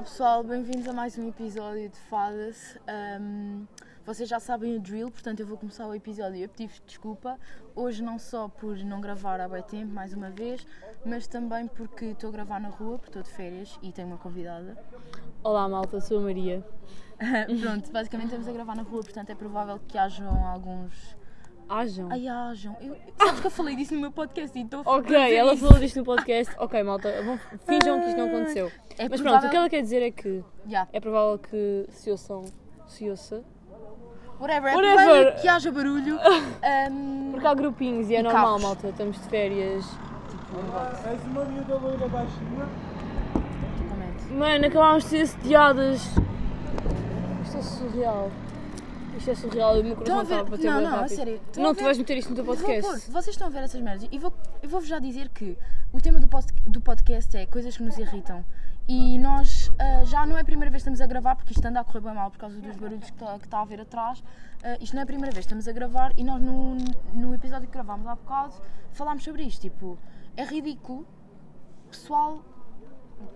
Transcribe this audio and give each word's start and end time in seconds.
Olá 0.00 0.08
pessoal, 0.08 0.42
bem-vindos 0.42 0.88
a 0.88 0.94
mais 0.94 1.18
um 1.18 1.28
episódio 1.28 1.86
de 1.90 1.98
Fadas. 2.08 2.78
Um, 3.20 3.66
vocês 4.06 4.26
já 4.26 4.40
sabem 4.40 4.74
o 4.74 4.80
drill, 4.80 5.10
portanto 5.10 5.40
eu 5.40 5.46
vou 5.46 5.58
começar 5.58 5.86
o 5.86 5.94
episódio. 5.94 6.40
Eu 6.40 6.48
pedi 6.48 6.70
desculpa, 6.86 7.38
hoje 7.76 8.02
não 8.02 8.18
só 8.18 8.48
por 8.48 8.78
não 8.78 8.98
gravar 8.98 9.42
há 9.42 9.46
bem 9.46 9.62
tempo, 9.62 9.92
mais 9.92 10.14
uma 10.14 10.30
vez, 10.30 10.66
mas 11.04 11.26
também 11.26 11.66
porque 11.66 12.06
estou 12.06 12.30
a 12.30 12.32
gravar 12.32 12.58
na 12.58 12.70
rua, 12.70 12.96
porque 12.96 13.10
estou 13.10 13.22
de 13.22 13.28
férias 13.28 13.78
e 13.82 13.92
tenho 13.92 14.08
uma 14.08 14.16
convidada. 14.16 14.82
Olá 15.42 15.68
malta, 15.68 16.00
sou 16.00 16.16
a 16.16 16.22
Maria. 16.22 16.66
Pronto, 17.60 17.92
basicamente 17.92 18.28
estamos 18.28 18.48
a 18.48 18.52
gravar 18.52 18.76
na 18.76 18.82
rua, 18.82 19.02
portanto 19.02 19.28
é 19.28 19.34
provável 19.34 19.78
que 19.86 19.98
hajam 19.98 20.46
alguns 20.46 21.14
Hajam. 21.70 22.08
Ai, 22.10 22.26
hajam. 22.26 22.76
Eu, 22.80 22.96
sabes 23.16 23.40
que 23.40 23.46
eu 23.46 23.50
falei 23.50 23.76
disso 23.76 23.94
no 23.94 24.00
meu 24.00 24.10
podcast 24.10 24.58
e 24.58 24.62
estou 24.62 24.80
a 24.84 24.96
Ok, 24.98 25.02
dizer 25.16 25.34
ela 25.36 25.54
isso. 25.54 25.64
falou 25.64 25.78
disto 25.80 25.96
no 26.00 26.04
podcast. 26.04 26.52
Ok, 26.58 26.82
malta, 26.82 27.22
vão- 27.22 27.38
finjam 27.64 28.00
que 28.00 28.08
isto 28.08 28.18
não 28.18 28.26
aconteceu. 28.26 28.72
É 28.98 29.08
Mas 29.08 29.20
pronto, 29.20 29.22
provável- 29.22 29.46
o 29.48 29.50
que 29.50 29.56
ela 29.56 29.68
quer 29.70 29.82
dizer 29.82 30.02
é 30.02 30.10
que 30.10 30.42
Yeah. 30.66 30.88
é 30.92 30.98
provável 30.98 31.38
que 31.38 31.86
se 31.90 32.10
ouçam. 32.10 32.44
Se 32.88 33.08
ouça. 33.08 33.44
Whatever, 34.40 34.72
é 34.72 34.76
Whatever. 34.76 34.96
provável 35.04 35.34
que 35.40 35.48
haja 35.48 35.70
barulho. 35.70 36.18
Um, 36.90 37.30
Porque 37.32 37.46
há 37.46 37.54
grupinhos 37.54 38.10
e 38.10 38.16
é 38.16 38.20
E 38.20 38.22
normal, 38.22 38.58
malta. 38.58 38.88
Estamos 38.88 39.16
de 39.20 39.28
férias. 39.28 39.86
És 41.06 41.24
uma 41.26 41.44
miúda 41.44 41.76
loira 41.76 42.08
baixinha? 42.08 42.66
Totalmente. 43.78 44.32
Mano, 44.32 44.66
acabámos 44.66 45.04
de 45.04 45.08
ser 45.10 45.22
assediadas. 45.22 46.02
Isto 47.44 47.58
é 47.58 47.62
surreal. 47.62 48.30
Isto 49.20 49.30
é 49.30 49.34
surreal. 49.34 49.78
O 49.78 49.84
meu 49.84 49.94
coração 49.96 50.18
a 50.20 50.22
ver? 50.24 50.34
está 50.34 50.40
a 50.40 50.50
bater 50.50 50.70
Não, 50.70 50.80
não, 50.80 50.86
a 50.88 50.90
rápido. 51.02 51.16
sério. 51.16 51.34
Estão 51.46 51.62
a 51.62 51.66
Não, 51.66 51.74
tu 51.74 51.78
ver? 51.78 51.84
vais 51.84 51.98
meter 51.98 52.16
isto 52.18 52.28
no 52.30 52.34
teu 52.36 52.44
Vou 52.44 52.56
podcast. 52.56 52.82
pôr. 52.90 53.12
Vocês 53.12 53.34
estão 53.36 53.46
a 53.46 53.50
ver 53.50 53.58
essas 53.62 53.80
merdas. 53.80 54.08
E 54.10 54.18
vou- 54.18 54.32
eu 54.62 54.68
vou-vos 54.68 54.88
já 54.88 54.98
dizer 54.98 55.28
que 55.28 55.56
o 55.92 56.00
tema 56.00 56.18
do, 56.18 56.26
post- 56.26 56.52
do 56.66 56.80
podcast 56.80 57.36
é 57.36 57.46
coisas 57.46 57.76
que 57.76 57.82
nos 57.82 57.96
irritam. 57.98 58.44
E 58.88 59.18
nós 59.18 59.70
ah, 59.78 60.04
já 60.04 60.26
não 60.26 60.36
é 60.36 60.40
a 60.40 60.44
primeira 60.44 60.68
vez 60.70 60.82
que 60.82 60.88
estamos 60.90 61.00
a 61.00 61.06
gravar, 61.06 61.36
porque 61.36 61.52
isto 61.52 61.64
anda 61.64 61.78
a 61.80 61.84
correr 61.84 62.00
bem 62.00 62.14
mal 62.14 62.28
por 62.30 62.38
causa 62.38 62.56
dos 62.58 62.76
barulhos 62.76 63.08
que 63.08 63.16
está 63.16 63.38
tá 63.38 63.58
a 63.58 63.62
haver 63.62 63.80
atrás. 63.82 64.22
Ah, 64.64 64.76
isto 64.80 64.94
não 64.94 65.00
é 65.00 65.04
a 65.04 65.06
primeira 65.06 65.32
vez 65.32 65.44
que 65.44 65.48
estamos 65.48 65.68
a 65.68 65.72
gravar 65.72 66.12
e 66.16 66.24
nós 66.24 66.40
no, 66.40 66.76
no 67.14 67.34
episódio 67.34 67.68
que 67.68 67.72
gravámos 67.74 68.06
há 68.06 68.14
bocado 68.16 68.54
falámos 68.92 69.22
sobre 69.22 69.42
isto. 69.44 69.60
Tipo, 69.60 69.98
é 70.36 70.44
ridículo 70.44 71.06
pessoal, 71.90 72.42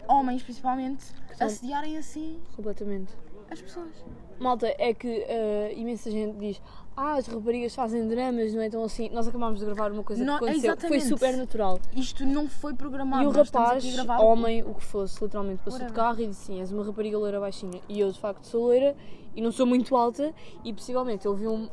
homens 0.09 0.43
principalmente, 0.43 1.05
assediarem 1.39 1.99
assim 1.99 2.41
Completamente. 2.57 3.13
As 3.51 3.61
pessoas. 3.61 3.91
Malta, 4.39 4.75
é 4.79 4.93
que 4.93 5.09
eh, 5.09 5.75
imensa 5.77 6.11
gente 6.11 6.37
diz 6.39 6.61
Ah, 6.97 7.15
as 7.15 7.27
raparigas 7.27 7.75
fazem 7.75 8.07
dramas, 8.09 8.53
não 8.53 8.63
é 8.63 8.69
tão 8.71 8.83
assim. 8.85 9.09
Nós 9.11 9.27
acabámos 9.29 9.61
de 9.61 9.65
gravar 9.67 9.91
uma 9.93 10.03
coisa 10.03 10.25
Não, 10.25 10.39
que 10.39 10.45
aconteceu. 10.45 10.77
Foi 10.77 10.97
exatamente. 10.97 11.07
super 11.07 11.37
natural. 11.37 11.81
Isto 11.95 12.25
não 12.27 12.49
foi 12.49 12.75
programado. 12.75 13.23
e 13.23 13.27
o 13.27 13.31
rapaz, 13.31 13.85
homem, 14.21 14.63
o 14.63 14.75
que 14.75 14.85
fosse, 14.85 15.23
literalmente 15.23 15.59
passou 15.63 15.79
de 15.81 15.85
Whatever. 15.87 16.05
carro 16.05 16.21
e 16.21 16.27
disse 16.29 16.47
sim, 16.47 16.61
és 16.61 16.71
uma 16.73 16.85
rapariga 16.85 17.19
loira 17.19 17.41
baixinha. 17.41 17.81
E 17.89 18.01
eu 18.01 18.11
de 18.13 18.19
facto 18.19 18.45
sou 18.45 18.63
loira 18.63 18.97
e 19.35 19.41
não 19.41 19.51
sou 19.53 19.67
muito 19.67 19.95
alta 19.97 20.33
e 20.65 20.73
possivelmente 20.73 21.27
ele 21.27 21.37
viu-me 21.37 21.69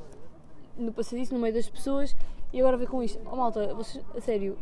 no 0.78 0.92
passadiço, 0.94 1.34
no 1.34 1.40
meio 1.40 1.54
das 1.54 1.70
pessoas 1.70 2.16
e 2.54 2.60
agora 2.60 2.78
vê 2.78 2.86
com 2.88 3.02
isto. 3.04 3.20
Oh 3.32 3.36
malta, 3.36 3.74
vocês, 3.74 4.04
a 4.16 4.22
sério, 4.22 4.58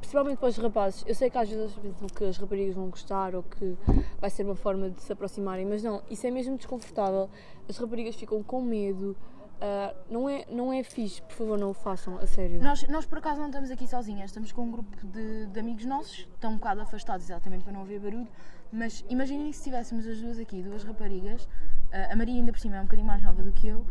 principalmente 0.00 0.38
para 0.38 0.48
os 0.48 0.56
rapazes, 0.56 1.04
eu 1.06 1.14
sei 1.14 1.30
que 1.30 1.38
às 1.38 1.48
vezes 1.48 1.74
pensam 1.76 2.08
que 2.08 2.24
as 2.24 2.36
raparigas 2.36 2.74
vão 2.74 2.88
gostar 2.88 3.34
ou 3.34 3.42
que 3.42 3.76
vai 4.20 4.30
ser 4.30 4.44
uma 4.44 4.54
forma 4.54 4.90
de 4.90 5.00
se 5.02 5.12
aproximarem, 5.12 5.64
mas 5.66 5.82
não, 5.82 6.02
isso 6.10 6.26
é 6.26 6.30
mesmo 6.30 6.56
desconfortável. 6.56 7.28
As 7.68 7.76
raparigas 7.76 8.14
ficam 8.14 8.42
com 8.42 8.60
medo. 8.62 9.16
ah, 9.60 9.94
não, 10.10 10.28
é, 10.28 10.44
não 10.50 10.72
é 10.72 10.82
fixe, 10.82 11.22
por 11.22 11.32
favor, 11.32 11.58
não 11.58 11.70
o 11.70 11.74
façam, 11.74 12.18
a 12.18 12.26
sério. 12.26 12.62
Nós, 12.62 12.86
nós 12.88 13.06
por 13.06 13.18
acaso 13.18 13.40
não 13.40 13.46
estamos 13.46 13.70
aqui 13.70 13.86
sozinhas, 13.88 14.26
estamos 14.30 14.52
com 14.52 14.62
um 14.62 14.70
grupo 14.70 15.06
de, 15.06 15.46
de 15.46 15.60
amigos 15.60 15.84
nossos, 15.86 16.28
estão 16.34 16.52
um 16.52 16.56
bocado 16.56 16.80
afastados 16.82 17.26
exatamente 17.26 17.64
para 17.64 17.72
não 17.72 17.82
haver 17.82 18.00
barulho, 18.00 18.28
mas 18.72 19.04
imaginem 19.08 19.52
se 19.52 19.64
tivéssemos 19.64 20.06
as 20.06 20.20
duas 20.20 20.38
aqui, 20.38 20.62
duas 20.62 20.84
raparigas, 20.84 21.48
ah, 21.92 22.12
a 22.12 22.16
Maria 22.16 22.34
ainda 22.34 22.52
por 22.52 22.60
cima 22.60 22.76
é 22.76 22.80
um 22.80 22.84
bocadinho 22.84 23.06
mais 23.06 23.22
nova 23.22 23.42
do 23.42 23.52
que 23.52 23.66
eu, 23.68 23.86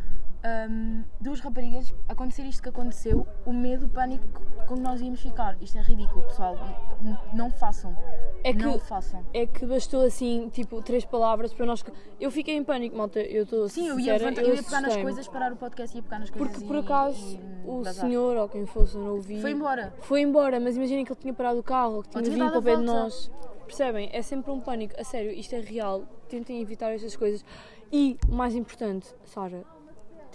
ahm, 0.45 1.03
duas 1.19 1.39
raparigas, 1.39 1.93
acontecer 2.07 2.43
isto 2.43 2.61
que 2.61 2.69
aconteceu, 2.69 3.25
o 3.45 3.51
medo, 3.51 3.87
o 3.87 3.89
pânico 3.89 4.23
com 4.67 4.75
que 4.75 4.81
nós 4.81 5.01
íamos 5.01 5.19
ficar. 5.21 5.57
Isto 5.61 5.77
é 5.79 5.81
ridículo, 5.81 6.23
pessoal, 6.27 6.55
N- 7.01 7.17
não 7.33 7.49
façam. 7.49 7.95
É 8.43 8.53
que- 8.53 8.63
Não 8.63 8.77
façam. 8.79 9.25
É 9.33 9.47
que 9.47 9.65
bastou 9.65 10.03
assim, 10.05 10.49
tipo, 10.49 10.81
três 10.83 11.03
palavras 11.03 11.51
para 11.53 11.65
nós. 11.65 11.83
Eu 12.19 12.29
fiquei 12.29 12.55
em 12.55 12.63
pânico, 12.63 12.95
malta. 12.95 13.19
Eu 13.19 13.43
estou 13.43 13.67
Sim, 13.67 13.87
eu 13.87 13.99
ia, 13.99 14.13
sincera, 14.19 14.41
eu 14.41 14.55
ia 14.55 14.63
pegar 14.63 14.81
nas 14.81 14.95
coisas, 14.97 15.27
parar 15.27 15.51
o 15.51 15.55
podcast 15.55 15.95
e 15.95 15.99
ia 15.99 16.03
pegar 16.03 16.19
nas 16.19 16.29
coisas 16.29 16.47
Porque 16.51 16.63
e- 16.63 16.67
por 16.67 16.77
acaso 16.77 17.39
e 17.39 17.67
o 17.69 17.81
bazar. 17.81 18.05
senhor 18.05 18.37
ou 18.37 18.47
quem 18.47 18.65
fosse, 18.67 18.95
eu 18.95 19.01
não 19.01 19.13
ouvi. 19.15 19.41
Foi 19.41 19.51
embora. 19.51 19.93
Foi 20.01 20.21
embora, 20.21 20.59
mas 20.59 20.77
imaginem 20.77 21.03
que 21.03 21.11
ele 21.11 21.19
tinha 21.19 21.33
parado 21.33 21.59
o 21.59 21.63
carro, 21.63 22.03
que 22.03 22.09
tinha 22.09 22.23
vindo 22.23 22.49
para 22.49 22.59
o 22.59 22.63
pé 22.63 22.75
de 22.75 22.83
nós. 22.83 23.31
Percebem? 23.65 24.09
É 24.13 24.21
sempre 24.21 24.51
um 24.51 24.59
pânico. 24.61 24.93
A 24.99 25.03
sério, 25.03 25.31
isto 25.31 25.55
é 25.55 25.59
real. 25.59 26.03
Tentem 26.29 26.61
evitar 26.61 26.91
estas 26.91 27.15
coisas. 27.15 27.43
E, 27.91 28.15
mais 28.29 28.53
importante, 28.55 29.07
Sara, 29.23 29.63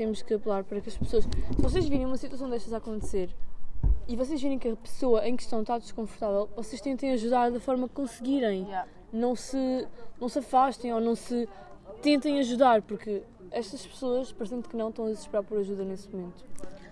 temos 0.00 0.22
que 0.22 0.32
apelar 0.32 0.64
para 0.64 0.80
que 0.80 0.88
as 0.88 0.96
pessoas. 0.96 1.24
Se 1.24 1.60
vocês 1.62 1.86
virem 1.86 2.06
uma 2.06 2.16
situação 2.16 2.48
destas 2.48 2.72
a 2.72 2.78
acontecer 2.78 3.28
e 4.08 4.16
vocês 4.16 4.40
virem 4.40 4.58
que 4.58 4.68
a 4.68 4.76
pessoa 4.76 5.26
em 5.28 5.36
questão 5.36 5.60
está 5.60 5.76
desconfortável, 5.78 6.48
vocês 6.56 6.80
tentem 6.80 7.12
ajudar 7.12 7.50
da 7.50 7.60
forma 7.60 7.86
que 7.86 7.94
conseguirem 7.94 8.62
Yeah. 8.64 8.88
não 9.12 9.36
se, 9.36 9.86
não 10.18 10.26
se 10.28 10.38
afastem 10.38 10.90
ou 10.94 11.00
não 11.02 11.14
se 11.14 11.46
tentem 12.00 12.38
ajudar, 12.38 12.80
porque 12.80 13.22
estas 13.50 13.86
pessoas, 13.86 14.32
parecendo 14.32 14.66
que 14.66 14.74
não, 14.76 14.88
estão 14.88 15.04
a 15.04 15.08
desesperar 15.10 15.42
por 15.44 15.58
ajuda 15.58 15.84
nesse 15.84 16.08
momento. 16.08 16.44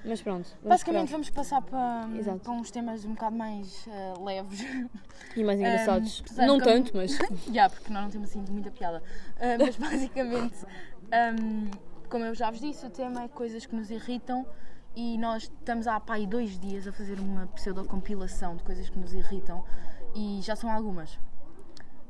Mas 0.05 0.21
pronto, 0.23 0.45
vamos 0.63 0.69
Basicamente 0.69 1.05
esperar. 1.05 1.13
vamos 1.13 1.31
passar 1.31 1.63
para, 1.63 2.09
Exato. 2.19 2.39
para 2.41 2.53
uns 2.53 2.71
temas 2.71 3.05
um 3.07 3.15
bocado 3.15 3.37
mais 3.37 3.87
eh, 3.89 4.15
leves. 4.23 4.61
E 5.37 5.43
mais 5.45 5.59
engraçados. 5.61 6.23
apesar 6.27 6.47
não 6.47 6.59
que- 6.59 6.65
tanto, 6.65 6.93
mas. 6.97 7.19
Já, 7.51 7.69
porque 7.71 7.91
nós 7.93 8.03
não 8.05 8.11
temos 8.11 8.29
assim 8.31 8.45
muita 8.51 8.71
piada. 8.71 9.03
Ah, 9.41 9.57
mas 9.59 9.77
basicamente, 9.81 10.55
ahm, 11.11 11.71
como 12.09 12.25
eu 12.25 12.35
já 12.35 12.51
vos 12.51 12.61
disse, 12.61 12.85
o 12.87 12.91
tema 12.91 13.23
é 13.23 13.29
coisas 13.29 13.65
que 13.67 13.75
nos 13.75 13.91
irritam 13.91 14.47
e 14.97 15.17
nós 15.19 15.45
estamos 15.45 15.87
há 15.87 16.01
pá, 16.01 16.19
dois 16.19 16.59
dias 16.59 16.87
a 16.87 16.93
fazer 16.93 17.21
uma 17.21 17.47
pseudo-compilação 17.49 18.57
de 18.57 18.63
coisas 18.65 18.89
que 18.91 18.99
nos 18.99 19.13
irritam 19.13 19.65
e 20.15 20.41
já 20.43 20.57
são 20.57 20.71
algumas. 20.71 21.19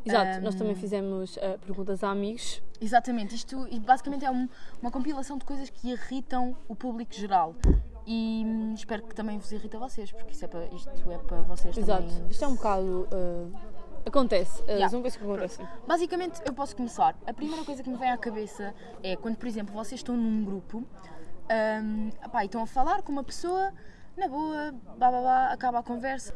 Exato, 0.05 0.41
nós 0.41 0.55
Ahm. 0.55 0.59
também 0.59 0.75
fizemos 0.75 1.37
ah, 1.39 1.59
perguntas 1.59 2.03
a 2.03 2.11
amigos. 2.11 2.63
Exatamente, 2.81 3.35
isto 3.35 3.57
basicamente 3.81 4.25
é 4.25 4.31
um- 4.31 4.49
uma 4.81 4.91
compilação 4.91 5.37
de 5.37 5.45
coisas 5.45 5.69
que 5.69 5.91
irritam 5.91 6.57
o 6.69 6.75
público 6.75 7.13
geral. 7.15 7.55
E 8.07 8.43
hum, 8.47 8.73
espero 8.75 9.03
que 9.03 9.15
também 9.15 9.37
vos 9.39 9.53
irrite 9.53 9.77
a 9.77 9.79
vocês, 9.81 10.11
porque 10.13 10.33
é 10.43 10.49
para, 10.49 10.65
isto 10.75 10.89
é 11.11 11.19
para 11.19 11.43
vocês 11.43 11.77
Exato, 11.77 12.05
também. 12.09 12.29
isto 12.31 12.43
é 12.45 12.49
um 12.49 12.55
bocado. 12.55 13.09
ah, 13.13 13.78
acontece, 14.09 14.63
ah, 14.63 14.73
Yeah. 14.73 14.89
são 14.89 15.01
coisas 15.01 15.17
que 15.19 15.25
acontecem. 15.25 15.67
Basicamente, 15.87 16.41
eu 16.45 16.53
posso 16.53 16.75
começar. 16.77 17.17
A 17.27 17.33
primeira 17.33 17.65
coisa 17.65 17.83
que 17.83 17.89
me 17.91 17.97
vem 17.97 18.11
à 18.11 18.17
cabeça 18.19 18.75
é 19.03 19.17
quando, 19.17 19.37
por 19.37 19.47
exemplo, 19.47 19.73
vocês 19.75 20.01
estão 20.01 20.17
num 20.17 20.45
grupo 20.45 20.79
hum, 20.79 22.11
epá, 22.25 22.43
e 22.43 22.47
estão 22.47 22.63
a 22.63 22.67
falar 22.67 23.03
com 23.03 23.13
uma 23.13 23.25
pessoa, 23.25 23.73
na 24.17 24.29
boa, 24.29 24.73
blá 24.97 25.11
blá 25.11 25.21
blá, 25.21 25.53
acaba 25.53 25.79
a 25.79 25.83
conversa. 25.83 26.35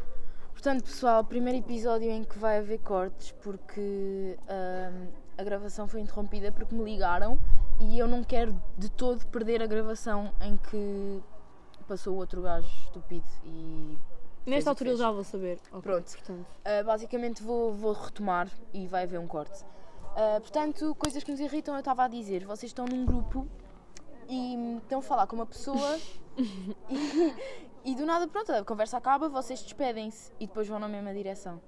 Portanto, 0.52 0.84
pessoal, 0.84 1.24
primeiro 1.24 1.58
episódio 1.58 2.10
em 2.10 2.24
que 2.24 2.38
vai 2.38 2.58
haver 2.58 2.78
cortes 2.78 3.32
porque 3.42 4.38
hum, 4.48 5.08
a 5.36 5.42
gravação 5.42 5.88
foi 5.88 6.00
interrompida 6.00 6.52
porque 6.52 6.74
me 6.74 6.84
ligaram 6.84 7.38
e 7.80 7.98
eu 7.98 8.06
não 8.06 8.22
quero 8.22 8.60
de 8.76 8.90
todo 8.90 9.26
perder 9.26 9.62
a 9.62 9.66
gravação 9.66 10.32
em 10.40 10.56
que 10.56 11.20
passou 11.88 12.14
o 12.14 12.16
outro 12.18 12.42
gajo 12.42 12.68
estúpido 12.84 13.26
e. 13.44 13.98
Nesta 14.46 14.70
altura 14.70 14.90
eu 14.90 14.96
já 14.96 15.10
vou 15.10 15.24
saber. 15.24 15.58
Ok, 15.70 15.82
Pronto. 15.82 16.10
Portanto, 16.12 16.46
Uh, 16.62 16.84
basicamente 16.84 17.42
vou, 17.42 17.72
vou 17.72 17.92
retomar 17.92 18.48
e 18.72 18.86
vai 18.86 19.04
haver 19.04 19.18
um 19.20 19.26
corte. 19.26 19.62
Uh, 19.62 20.40
portanto, 20.40 20.94
coisas 20.96 21.22
que 21.24 21.30
nos 21.30 21.40
irritam, 21.40 21.74
eu 21.74 21.78
estava 21.80 22.04
a 22.04 22.08
dizer, 22.08 22.44
vocês 22.44 22.70
estão 22.70 22.84
num 22.86 23.04
grupo 23.06 23.46
e 24.28 24.76
estão 24.82 24.98
a 24.98 25.02
falar 25.02 25.26
com 25.26 25.36
uma 25.36 25.46
pessoa 25.46 25.98
e, 26.90 27.34
e 27.84 27.94
do 27.94 28.04
nada, 28.04 28.26
pronto, 28.28 28.52
a 28.52 28.64
conversa 28.64 28.96
acaba, 28.96 29.28
vocês 29.28 29.62
despedem-se 29.62 30.30
e 30.38 30.46
depois 30.46 30.68
vão 30.68 30.78
na 30.78 30.88
mesma 30.88 31.12
direção. 31.14 31.60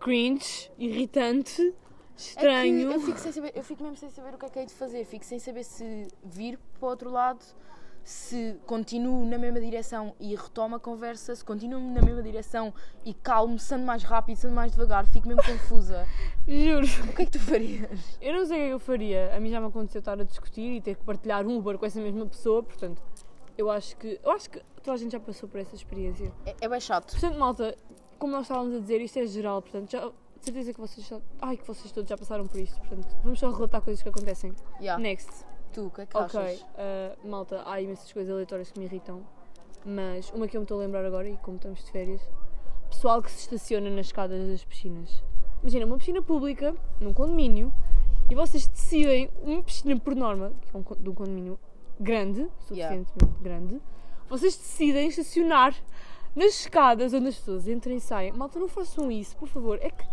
cringe, 0.00 0.70
irritante, 0.78 1.62
É 1.62 1.74
estranho. 2.16 2.92
eu, 2.92 3.00
fico 3.00 3.18
sem 3.18 3.32
saber, 3.32 3.52
eu 3.54 3.62
fico 3.64 3.82
mesmo 3.82 3.96
sem 3.96 4.10
saber 4.10 4.34
o 4.34 4.38
que 4.38 4.46
é 4.46 4.48
que 4.50 4.58
hei 4.58 4.66
de 4.66 4.74
fazer, 4.74 5.04
fico 5.04 5.24
sem 5.24 5.38
saber 5.38 5.64
se 5.64 6.08
vir 6.24 6.58
para 6.78 6.86
o 6.86 6.90
outro 6.90 7.10
lado, 7.10 7.44
se 8.04 8.58
continuo 8.66 9.24
na 9.24 9.38
mesma 9.38 9.60
direção 9.60 10.14
e 10.18 10.34
retomo 10.34 10.76
a 10.76 10.80
conversa, 10.80 11.34
se 11.34 11.44
continuo 11.44 11.80
na 11.80 12.02
mesma 12.02 12.22
direção 12.22 12.72
e 13.04 13.14
calmo, 13.14 13.58
sendo 13.58 13.84
mais 13.84 14.02
rápido, 14.02 14.36
sendo 14.36 14.54
mais 14.54 14.72
devagar, 14.72 15.06
fico 15.06 15.28
mesmo 15.28 15.42
confusa. 15.44 16.06
Juro. 16.46 16.86
O 17.10 17.14
que 17.14 17.22
é 17.22 17.24
que 17.24 17.30
tu 17.30 17.40
farias? 17.40 18.18
Eu 18.20 18.34
não 18.34 18.46
sei 18.46 18.62
o 18.62 18.66
que 18.66 18.72
eu 18.72 18.78
faria. 18.80 19.34
A 19.36 19.40
mim 19.40 19.50
já 19.50 19.60
me 19.60 19.68
aconteceu 19.68 20.00
estar 20.00 20.20
a 20.20 20.24
discutir 20.24 20.76
e 20.76 20.80
ter 20.80 20.96
que 20.96 21.04
partilhar 21.04 21.46
um 21.46 21.56
Uber 21.56 21.78
com 21.78 21.86
essa 21.86 22.00
mesma 22.00 22.26
pessoa, 22.26 22.62
portanto, 22.62 23.02
eu 23.56 23.70
acho 23.70 23.96
que. 23.96 24.20
Eu 24.22 24.30
acho 24.32 24.50
que 24.50 24.60
toda 24.82 24.94
a 24.94 24.96
gente 24.96 25.12
já 25.12 25.20
passou 25.20 25.48
por 25.48 25.60
essa 25.60 25.74
experiência. 25.74 26.32
É, 26.44 26.56
é 26.60 26.68
bem 26.68 26.80
chato. 26.80 27.12
Portanto, 27.12 27.38
malta, 27.38 27.76
como 28.18 28.32
nós 28.32 28.42
estávamos 28.42 28.74
a 28.74 28.80
dizer, 28.80 29.00
isto 29.00 29.18
é 29.18 29.26
geral, 29.26 29.62
portanto, 29.62 29.90
já, 29.90 30.10
certeza 30.40 30.72
que 30.72 30.80
vocês 30.80 31.06
já. 31.06 31.20
Ai, 31.40 31.56
que 31.56 31.66
vocês 31.66 31.92
todos 31.92 32.08
já 32.08 32.16
passaram 32.16 32.46
por 32.46 32.58
isto, 32.58 32.78
portanto, 32.80 33.08
vamos 33.22 33.38
só 33.38 33.50
relatar 33.50 33.80
coisas 33.80 34.02
que 34.02 34.08
acontecem. 34.08 34.52
Yeah. 34.80 35.00
Next. 35.00 35.51
Tu, 35.72 35.86
o 35.86 35.90
que 35.90 36.02
é 36.02 36.06
que 36.06 36.16
Ok, 36.16 36.38
achas? 36.40 36.60
uh, 36.62 37.28
malta, 37.28 37.62
há 37.66 37.80
imensas 37.80 38.12
coisas 38.12 38.30
aleatórias 38.32 38.70
que 38.70 38.78
me 38.78 38.84
irritam, 38.84 39.22
mas 39.84 40.30
uma 40.32 40.46
que 40.46 40.56
eu 40.56 40.60
me 40.60 40.64
estou 40.64 40.78
a 40.78 40.84
lembrar 40.84 41.04
agora, 41.04 41.28
e 41.28 41.36
como 41.38 41.56
estamos 41.56 41.84
de 41.84 41.90
férias, 41.90 42.20
pessoal 42.90 43.22
que 43.22 43.30
se 43.30 43.40
estaciona 43.40 43.88
nas 43.90 44.06
escadas 44.06 44.46
das 44.48 44.64
piscinas. 44.64 45.22
imagina, 45.62 45.86
uma 45.86 45.96
piscina 45.96 46.20
pública, 46.22 46.74
num 47.00 47.12
condomínio, 47.12 47.72
e 48.30 48.34
vocês 48.34 48.66
decidem, 48.66 49.30
uma 49.42 49.62
piscina 49.62 49.98
por 49.98 50.14
norma, 50.14 50.52
que 50.60 50.76
é 50.76 50.78
um, 50.78 50.82
de 51.02 51.08
um 51.10 51.14
condomínio 51.14 51.58
grande, 51.98 52.48
suficientemente 52.60 53.38
grande, 53.40 53.80
vocês 54.28 54.56
decidem 54.56 55.08
estacionar 55.08 55.74
nas 56.34 56.60
escadas 56.60 57.12
onde 57.12 57.28
as 57.28 57.36
pessoas 57.36 57.68
entram 57.68 57.94
e 57.94 58.00
saem. 58.00 58.32
Malta, 58.32 58.58
não 58.58 58.68
façam 58.68 59.10
isso, 59.10 59.36
por 59.36 59.48
favor. 59.48 59.78
É 59.82 59.90
que 59.90 60.04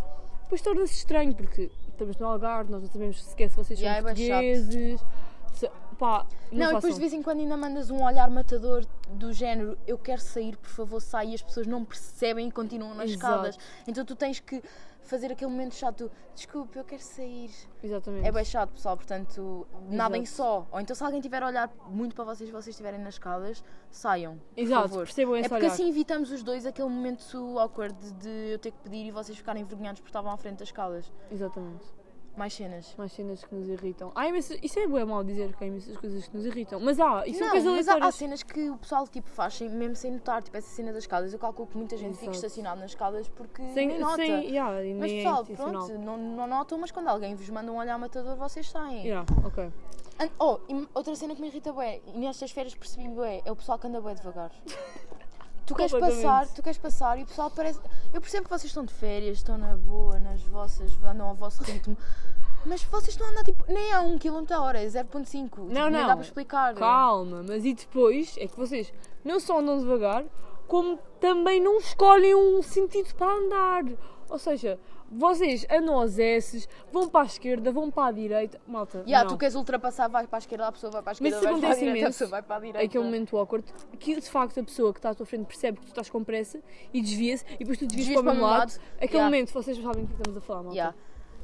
depois 0.43 0.61
torna-se 0.61 0.93
estranho, 0.95 1.33
porque 1.33 1.71
estamos 1.87 2.17
no 2.17 2.27
Algarve, 2.27 2.71
nós 2.71 2.81
não 2.81 2.89
sabemos 2.89 3.23
sequer 3.23 3.49
se 3.49 3.55
vocês 3.55 3.79
Yeah, 3.79 4.01
são 4.01 4.09
é 4.09 4.13
bué 4.13 4.27
chato. 4.27 4.43
portugueses. 4.43 5.05
Se, 5.53 5.69
pá, 5.97 6.25
não, 6.51 6.59
Não, 6.59 6.71
e 6.71 6.75
depois 6.75 6.93
de 6.93 6.99
vez 6.99 7.13
em 7.13 7.21
quando 7.21 7.39
ainda 7.39 7.57
mandas 7.57 7.89
um 7.89 8.03
olhar 8.03 8.29
matador 8.29 8.85
do 9.09 9.33
género 9.33 9.77
eu 9.87 9.97
quero 9.97 10.21
sair, 10.21 10.55
por 10.57 10.69
favor, 10.69 11.01
sai 11.01 11.29
e 11.31 11.35
as 11.35 11.41
pessoas 11.41 11.67
não 11.67 11.83
percebem 11.83 12.47
e 12.47 12.51
continuam 12.51 12.93
nas 12.93 13.09
Exato. 13.09 13.25
escadas. 13.47 13.57
Então 13.87 14.05
tu 14.05 14.15
tens 14.15 14.39
que 14.39 14.61
fazer 15.01 15.31
aquele 15.31 15.49
momento 15.49 15.73
chato, 15.73 16.11
desculpe, 16.35 16.77
eu 16.77 16.83
quero 16.83 17.01
sair. 17.01 17.49
Exatamente. 17.81 18.27
É 18.27 18.31
bem 18.31 18.45
chato, 18.45 18.69
pessoal, 18.71 18.95
portanto, 18.95 19.65
nadem 19.89 20.23
só. 20.25 20.67
Ou 20.71 20.79
então 20.79 20.95
se 20.95 21.03
alguém 21.03 21.19
tiver 21.19 21.41
a 21.41 21.47
olhar 21.47 21.69
muito 21.87 22.13
para 22.15 22.25
vocês 22.25 22.47
e 22.47 22.51
vocês 22.51 22.67
estiverem 22.75 22.99
nas 22.99 23.15
escadas, 23.15 23.63
saiam. 23.89 24.37
Por 24.53 24.61
Exato, 24.61 24.81
favor. 24.89 25.05
percebam 25.05 25.35
esse 25.35 25.45
É 25.47 25.49
porque 25.49 25.65
olhar. 25.65 25.73
assim 25.73 25.89
evitamos 25.89 26.31
os 26.31 26.43
dois 26.43 26.65
aquele 26.65 26.89
momento 26.89 27.57
awkward 27.57 27.95
de 28.13 28.51
eu 28.51 28.59
ter 28.59 28.71
que 28.71 28.77
pedir 28.79 29.05
e 29.07 29.11
vocês 29.11 29.35
ficarem 29.37 29.63
envergonhados 29.63 29.99
porque 29.99 30.09
estavam 30.09 30.31
à 30.31 30.37
frente 30.37 30.59
das 30.59 30.67
escadas. 30.67 31.11
Exatamente. 31.31 31.85
Mais 32.39 32.53
cenas. 32.53 32.95
Mais 32.97 33.11
cenas 33.11 33.43
que 33.43 33.53
nos 33.53 33.67
irritam. 33.67 34.13
Há 34.15 34.29
imensas, 34.29 34.57
isso 34.63 34.79
é 34.79 34.87
bem 34.87 35.03
mal 35.03 35.21
dizer 35.25 35.53
que 35.57 35.61
há 35.61 35.67
imensas 35.67 35.97
coisas 35.97 36.25
que 36.25 36.37
nos 36.37 36.45
irritam. 36.45 36.79
Mas 36.79 36.97
há, 36.97 37.27
isso 37.27 37.37
são 37.39 37.47
não, 37.47 37.51
coisas 37.53 37.73
mas 37.73 37.87
há, 37.89 38.07
há 38.07 38.11
cenas 38.13 38.41
que 38.43 38.69
o 38.69 38.77
pessoal 38.77 39.05
tipo, 39.09 39.27
faz 39.27 39.55
sem, 39.55 39.67
mesmo 39.69 39.93
sem 39.97 40.11
notar, 40.11 40.41
tipo 40.41 40.55
essa 40.55 40.69
cena 40.69 40.93
das 40.93 41.03
escadas. 41.03 41.33
Eu 41.33 41.37
calculo 41.39 41.67
que 41.67 41.75
muita 41.75 41.97
gente 41.97 42.13
fica 42.17 42.31
Exato. 42.31 42.37
estacionado 42.45 42.79
nas 42.79 42.91
escadas 42.91 43.27
porque 43.27 43.61
Sem, 43.73 43.87
nem 43.89 43.99
nota. 43.99 44.15
sem, 44.15 44.45
yeah, 44.45 44.81
e 44.85 44.93
Mas 44.93 45.11
nem 45.11 45.21
pessoal, 45.21 45.39
é 45.39 45.43
intencional. 45.43 45.85
pronto, 45.85 45.99
não, 46.01 46.17
não 46.17 46.47
notam, 46.47 46.77
mas 46.77 46.91
quando 46.91 47.09
alguém 47.09 47.35
vos 47.35 47.49
manda 47.49 47.69
um 47.73 47.75
olhar 47.77 47.97
matador, 47.99 48.37
vocês 48.37 48.69
saem. 48.69 49.03
Yeah, 49.05 49.25
ok. 49.45 49.65
An- 50.21 50.29
Oh, 50.39 50.59
e 50.69 50.87
outra 50.93 51.13
cena 51.15 51.35
que 51.35 51.41
me 51.41 51.47
irrita 51.49 51.73
bué, 51.73 51.99
e 52.07 52.17
nestas 52.19 52.51
férias 52.51 52.73
percebi 52.73 53.09
bué, 53.09 53.41
é 53.43 53.51
o 53.51 53.55
pessoal 53.57 53.77
que 53.77 53.87
anda 53.87 53.99
bué 53.99 54.13
devagar. 54.15 54.51
Tu 55.69 55.75
queres 55.75 55.91
passar, 55.91 56.47
tu 56.47 56.63
queres 56.63 56.77
passar 56.79 57.19
e 57.19 57.23
o 57.23 57.25
pessoal 57.27 57.51
parece. 57.51 57.79
Eu 58.11 58.19
percebo 58.19 58.45
que 58.45 58.49
vocês 58.49 58.65
estão 58.65 58.83
de 58.83 58.91
férias, 58.93 59.37
estão 59.37 59.55
na 59.55 59.77
boa, 59.77 60.19
nas 60.19 60.41
vossas, 60.41 60.91
andam 61.03 61.27
ao 61.27 61.35
vosso 61.35 61.63
ritmo, 61.63 61.95
mas 62.65 62.81
vocês 62.83 63.09
estão 63.09 63.27
a 63.27 63.29
andar 63.29 63.43
tipo, 63.43 63.63
nem 63.71 63.93
a 63.93 64.01
1 64.01 64.17
km 64.17 64.51
a 64.51 64.61
hora, 64.61 64.81
é 64.81 64.87
0.5. 64.87 65.43
Tipo, 65.43 65.63
Não, 65.65 65.91
não. 65.91 66.07
dá 66.07 66.15
para 66.15 66.25
explicar. 66.25 66.73
Calma, 66.73 67.43
mas 67.47 67.63
e 67.63 67.75
depois 67.75 68.35
é 68.39 68.47
que 68.47 68.57
vocês 68.57 68.91
não 69.23 69.39
só 69.39 69.59
andam 69.59 69.77
devagar, 69.77 70.25
como 70.67 70.97
também 71.19 71.61
não 71.61 71.77
escolhem 71.77 72.33
um 72.33 72.63
sentido 72.63 73.13
para 73.13 73.31
andar. 73.31 73.83
Ou 74.29 74.37
seja, 74.37 74.79
vocês 75.11 75.65
andam 75.71 75.95
aos 75.99 76.19
S, 76.19 76.67
vão 76.91 77.09
para 77.09 77.21
a 77.21 77.25
esquerda, 77.25 77.71
vão 77.71 77.89
para 77.89 78.09
a 78.09 78.11
direita. 78.11 78.59
Malta, 78.67 78.99
Yeah, 79.07 79.23
não. 79.27 79.35
tu 79.35 79.39
queres 79.39 79.55
ultrapassar, 79.55 80.07
vai 80.07 80.27
para 80.27 80.37
a 80.37 80.39
esquerda, 80.39 80.67
a 80.67 80.71
pessoa 80.71 80.91
vai 80.91 81.01
para 81.01 81.11
a 81.11 81.15
Mas 81.19 81.33
esquerda, 81.33 81.37
isso 81.37 81.41
para 81.41 81.49
a 81.49 81.57
acontece 81.57 81.79
direita, 81.79 81.97
a 81.97 81.99
imenso. 82.01 82.17
pessoa 82.19 82.29
vai 82.29 82.41
para 82.43 82.55
a 82.55 82.59
direita. 82.59 82.79
É 82.81 82.85
aquele 82.85 83.03
momento 83.03 83.37
awkward 83.37 83.65
que 83.99 84.15
de 84.19 84.29
facto 84.29 84.59
a 84.59 84.63
pessoa 84.63 84.93
que 84.93 84.99
está 84.99 85.09
à 85.09 85.15
tua 85.15 85.25
frente 85.25 85.45
percebe 85.45 85.79
que 85.79 85.85
tu 85.85 85.89
estás 85.89 86.09
com 86.09 86.23
pressa 86.23 86.59
e 86.93 87.01
desvia-se 87.01 87.43
e 87.55 87.57
depois 87.59 87.77
tu 87.77 87.87
desvias, 87.87 88.07
Desvias 88.07 88.21
para 88.21 88.31
o 88.31 88.33
mesmo 88.35 88.45
o 88.45 88.49
lado. 88.49 88.59
lado. 88.59 88.79
Aquele 88.97 89.13
Yeah. 89.13 89.25
momento 89.25 89.51
vocês 89.53 89.77
sabem 89.81 90.03
do 90.05 90.07
que 90.07 90.13
estamos 90.21 90.37
a 90.37 90.41
falar, 90.41 90.59
malta. 90.63 90.75
Yeah. 90.75 90.95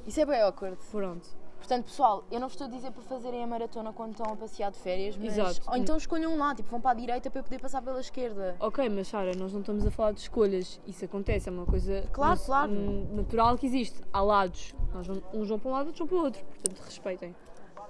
Isso 0.05 0.19
é 0.21 0.25
bem 0.25 0.41
awkward. 0.41 0.77
Pronto. 0.91 1.27
Portanto, 1.65 1.85
pessoal, 1.85 2.23
eu 2.29 2.39
não 2.39 2.47
vos 2.47 2.53
estou 2.53 2.67
a 2.67 2.69
dizer 2.69 2.91
para 2.91 3.01
fazerem 3.01 3.43
a 3.43 3.47
maratona 3.47 3.91
quando 3.91 4.11
estão 4.11 4.31
a 4.31 4.35
passear 4.35 4.71
de 4.71 4.77
férias, 4.77 5.17
mas... 5.17 5.35
Exato. 5.35 5.67
Ou 5.67 5.75
então 5.75 5.97
escolham 5.97 6.31
um 6.31 6.37
lado, 6.37 6.57
tipo, 6.57 6.69
vão 6.69 6.79
para 6.79 6.91
a 6.91 6.93
direita 6.93 7.27
para 7.31 7.39
eu 7.39 7.43
poder 7.43 7.59
passar 7.59 7.81
pela 7.81 7.99
esquerda. 7.99 8.55
Ok, 8.59 8.87
mas 8.87 9.07
Sara, 9.07 9.31
nós 9.35 9.51
não 9.51 9.61
estamos 9.61 9.83
a 9.83 9.89
falar 9.89 10.11
de 10.11 10.19
escolhas. 10.19 10.79
Isso 10.85 11.03
acontece, 11.03 11.49
é 11.49 11.51
uma 11.51 11.65
coisa 11.65 12.07
Claro, 12.13 12.39
claro. 12.39 12.71
natural 13.15 13.57
que 13.57 13.65
existe. 13.65 13.99
Há 14.13 14.21
lados. 14.21 14.75
Nós 14.93 15.07
vamos, 15.07 15.23
uns 15.33 15.49
vão 15.49 15.57
para 15.57 15.69
um 15.69 15.73
lado, 15.73 15.87
outros 15.87 15.97
vão 15.97 16.07
para 16.07 16.17
o 16.17 16.23
outro. 16.23 16.45
Portanto, 16.45 16.79
respeitem. 16.85 17.35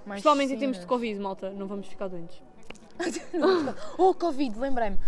Mais 0.06 0.22
Principalmente 0.22 0.54
em 0.54 0.58
termos 0.58 0.80
de. 0.80 0.86
Covid, 0.86 1.20
malta. 1.20 1.50
Não 1.50 1.66
vamos 1.66 1.86
ficar 1.86 2.08
doentes. 2.08 2.42
Oh, 3.98 4.14
Covid, 4.14 4.58
lembrei-me. 4.58 4.98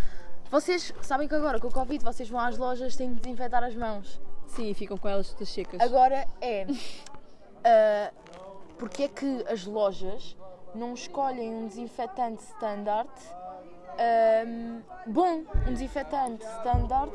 Vocês 0.50 0.92
sabem 1.00 1.26
que 1.26 1.34
agora 1.34 1.58
com 1.58 1.68
o 1.68 1.72
Covid 1.72 2.04
vocês 2.04 2.28
vão 2.28 2.38
às 2.38 2.58
lojas 2.58 2.94
têm 2.96 3.14
que 3.14 3.22
desinfetar 3.22 3.64
as 3.64 3.74
mãos. 3.74 4.20
Sim, 4.46 4.74
ficam 4.74 4.98
com 4.98 5.08
elas 5.08 5.30
todas 5.30 5.48
secas. 5.48 5.80
Agora 5.80 6.28
é. 6.42 6.66
ah, 7.64 8.12
porque 8.78 9.04
é 9.04 9.08
que 9.08 9.44
as 9.48 9.64
lojas 9.66 10.36
não 10.74 10.94
escolhem 10.94 11.54
um 11.54 11.66
desinfetante 11.66 12.42
standard 12.44 13.10
ahm, 13.98 14.80
bom, 15.06 15.44
um 15.66 15.72
desinfetante 15.72 16.44
standard 16.58 17.12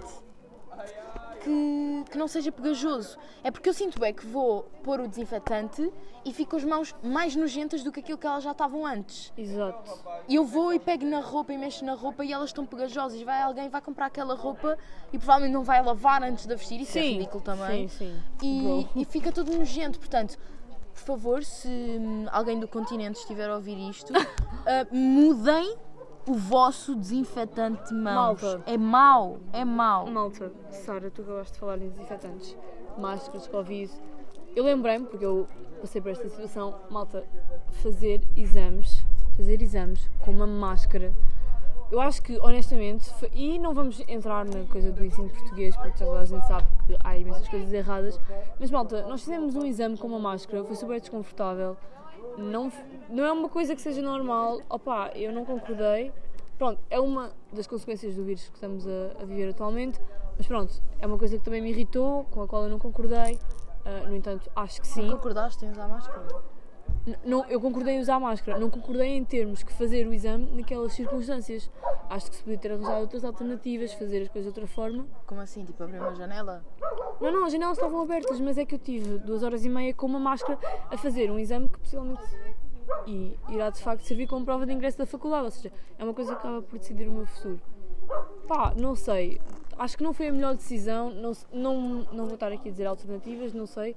que, 1.43 2.05
que 2.09 2.17
não 2.17 2.27
seja 2.27 2.51
pegajoso. 2.51 3.17
É 3.43 3.51
porque 3.51 3.67
eu 3.67 3.73
sinto 3.73 3.99
bem 3.99 4.13
que 4.13 4.25
vou 4.25 4.63
pôr 4.81 5.01
o 5.01 5.07
desinfetante 5.07 5.91
e 6.25 6.33
fico 6.33 6.51
com 6.51 6.57
as 6.57 6.63
mãos 6.63 6.95
mais 7.03 7.35
nojentas 7.35 7.83
do 7.83 7.91
que 7.91 7.99
aquilo 7.99 8.17
que 8.17 8.25
elas 8.25 8.43
já 8.43 8.51
estavam 8.51 8.85
antes. 8.85 9.33
Exato. 9.37 9.99
E 10.27 10.35
eu 10.35 10.45
vou 10.45 10.73
e 10.73 10.79
pego 10.79 11.05
na 11.05 11.19
roupa 11.19 11.51
e 11.51 11.57
mexo 11.57 11.83
na 11.83 11.93
roupa 11.93 12.23
e 12.23 12.31
elas 12.31 12.49
estão 12.49 12.65
pegajosas. 12.65 13.21
Vai 13.21 13.41
alguém 13.41 13.67
vai 13.67 13.81
comprar 13.81 14.05
aquela 14.05 14.35
roupa 14.35 14.77
e 15.11 15.17
provavelmente 15.17 15.53
não 15.53 15.63
vai 15.63 15.83
lavar 15.83 16.23
antes 16.23 16.45
de 16.45 16.53
a 16.53 16.55
vestir. 16.55 16.79
Isso 16.79 16.97
é 16.97 17.01
Sim. 17.01 17.11
ridículo 17.13 17.43
também. 17.43 17.89
Sim, 17.89 18.13
sim. 18.39 18.87
E, 18.95 19.01
e 19.01 19.05
fica 19.05 19.31
tudo 19.31 19.55
nojento. 19.55 19.99
Portanto, 19.99 20.37
por 20.93 21.01
favor, 21.01 21.43
se 21.43 21.67
hum, 21.67 22.25
alguém 22.31 22.59
do 22.59 22.67
continente 22.67 23.19
estiver 23.19 23.49
a 23.49 23.55
ouvir 23.55 23.77
isto, 23.89 24.13
ah, 24.65 24.87
mudem 24.91 25.75
o 26.27 26.33
vosso 26.35 26.95
desinfetante 26.95 27.89
de 27.89 27.93
mãos. 27.93 28.41
Malta. 28.41 28.63
É 28.65 28.77
mau, 28.77 29.39
é 29.51 29.65
mau. 29.65 30.07
Malta, 30.07 30.51
Sara, 30.69 31.09
tu 31.11 31.23
gostaste 31.23 31.53
de 31.53 31.59
falar 31.59 31.77
em 31.81 31.89
desinfetantes, 31.89 32.55
máscaras, 32.97 33.47
Covid. 33.47 33.91
Eu 34.55 34.63
lembrei-me, 34.63 35.05
porque 35.05 35.25
eu 35.25 35.47
passei 35.81 35.99
por 35.99 36.11
esta 36.11 36.29
situação, 36.29 36.79
malta, 36.89 37.25
fazer 37.81 38.21
exames, 38.37 39.03
fazer 39.35 39.61
exames 39.61 40.09
com 40.23 40.31
uma 40.31 40.47
máscara. 40.47 41.13
Eu 41.93 42.01
acho 42.01 42.23
que, 42.23 42.39
honestamente, 42.39 43.07
fa- 43.13 43.27
e 43.31 43.59
não 43.59 43.71
vamos 43.71 44.01
entrar 44.07 44.43
na 44.45 44.63
coisa 44.65 44.91
do 44.91 45.05
ensino 45.05 45.29
português, 45.29 45.75
porque 45.77 45.95
já 45.99 46.07
toda 46.07 46.21
a 46.21 46.25
gente 46.25 46.47
sabe 46.47 46.65
que 46.87 46.97
há 47.03 47.15
imensas 47.15 47.47
coisas 47.47 47.71
erradas, 47.71 48.19
mas 48.59 48.71
malta, 48.71 49.03
nós 49.03 49.21
fizemos 49.21 49.55
um 49.55 49.63
exame 49.63 49.95
com 49.95 50.07
uma 50.07 50.17
máscara, 50.17 50.63
foi 50.63 50.75
super 50.75 50.99
desconfortável, 50.99 51.77
não, 52.35 52.71
não 53.07 53.23
é 53.23 53.31
uma 53.31 53.47
coisa 53.47 53.75
que 53.75 53.81
seja 53.83 54.01
normal, 54.01 54.59
opá, 54.71 55.11
eu 55.13 55.31
não 55.31 55.45
concordei. 55.45 56.11
Pronto, 56.57 56.79
é 56.89 56.99
uma 56.99 57.29
das 57.51 57.67
consequências 57.67 58.15
do 58.15 58.23
vírus 58.23 58.47
que 58.49 58.55
estamos 58.55 58.87
a, 58.87 59.21
a 59.21 59.25
viver 59.25 59.49
atualmente, 59.49 59.99
mas 60.35 60.47
pronto, 60.47 60.73
é 60.97 61.05
uma 61.05 61.19
coisa 61.19 61.37
que 61.37 61.43
também 61.43 61.61
me 61.61 61.69
irritou, 61.69 62.23
com 62.31 62.41
a 62.41 62.47
qual 62.47 62.63
eu 62.63 62.69
não 62.71 62.79
concordei. 62.79 63.37
Ah, 63.85 64.07
no 64.07 64.15
entanto, 64.15 64.49
acho 64.55 64.81
que 64.81 64.87
sim. 64.87 65.11
Concordaste 65.11 65.63
em 65.63 65.69
usar 65.69 65.87
máscara? 65.87 66.25
Não, 67.25 67.45
eu 67.45 67.59
concordei 67.59 67.95
em 67.95 67.99
usar 67.99 68.17
máscara, 68.19 68.57
não 68.57 68.69
concordei 68.69 69.09
em 69.09 69.25
termos 69.25 69.61
que 69.61 69.73
fazer 69.73 70.07
o 70.07 70.13
exame 70.13 70.45
naquelas 70.55 70.93
circunstâncias. 70.93 71.69
Acho 72.09 72.29
que 72.29 72.37
se 72.37 72.43
podia 72.43 72.57
ter 72.57 72.71
arranjado 72.71 73.01
outras 73.01 73.25
alternativas, 73.25 73.93
fazer 73.93 74.21
as 74.21 74.29
coisas 74.29 74.53
de 74.53 74.59
outra 74.59 74.73
forma. 74.73 75.05
Como 75.25 75.41
assim? 75.41 75.65
Tipo, 75.65 75.83
abrir 75.83 75.99
uma 75.99 76.15
janela? 76.15 76.63
Não, 77.19 77.31
não, 77.31 77.45
as 77.45 77.51
janelas 77.51 77.77
estavam 77.77 78.01
abertas, 78.01 78.39
mas 78.39 78.57
é 78.57 78.65
que 78.65 78.75
eu 78.75 78.79
tive 78.79 79.17
duas 79.19 79.43
horas 79.43 79.65
e 79.65 79.69
meia 79.69 79.93
com 79.93 80.05
uma 80.05 80.19
máscara 80.19 80.57
a 80.89 80.97
fazer 80.97 81.29
um 81.29 81.37
exame 81.37 81.67
que 81.67 81.79
possivelmente 81.79 82.21
e 83.07 83.37
irá 83.49 83.69
de 83.69 83.81
facto 83.81 84.03
servir 84.03 84.27
como 84.27 84.45
prova 84.45 84.65
de 84.65 84.73
ingresso 84.73 84.97
da 84.97 85.05
faculdade, 85.05 85.45
ou 85.45 85.51
seja, 85.51 85.71
é 85.97 86.03
uma 86.03 86.13
coisa 86.13 86.33
que 86.33 86.39
acaba 86.39 86.61
por 86.61 86.79
decidir 86.79 87.07
o 87.07 87.11
meu 87.11 87.25
futuro. 87.25 87.61
Pá, 88.47 88.73
não 88.75 88.95
sei, 88.95 89.39
acho 89.77 89.97
que 89.97 90.03
não 90.03 90.13
foi 90.13 90.27
a 90.27 90.33
melhor 90.33 90.55
decisão, 90.55 91.09
não, 91.09 91.31
não, 91.51 92.07
não 92.11 92.25
vou 92.25 92.35
estar 92.35 92.51
aqui 92.51 92.69
a 92.69 92.71
dizer 92.71 92.85
alternativas, 92.85 93.53
não 93.53 93.65
sei, 93.65 93.95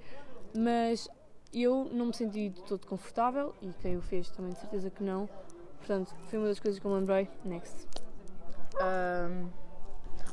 mas 0.56 1.08
eu 1.62 1.88
não 1.92 2.06
me 2.06 2.14
senti 2.14 2.50
de 2.50 2.62
todo 2.62 2.86
confortável 2.86 3.54
e 3.62 3.72
quem 3.80 3.96
o 3.96 4.02
fez 4.02 4.30
também 4.30 4.52
de 4.52 4.58
certeza 4.58 4.90
que 4.90 5.02
não, 5.02 5.28
portanto, 5.78 6.14
foi 6.28 6.38
uma 6.38 6.48
das 6.48 6.60
coisas 6.60 6.78
que 6.78 6.86
eu 6.86 6.90
me 6.90 6.98
lembrei. 6.98 7.28
Next. 7.44 7.86
Ahm, 8.80 9.48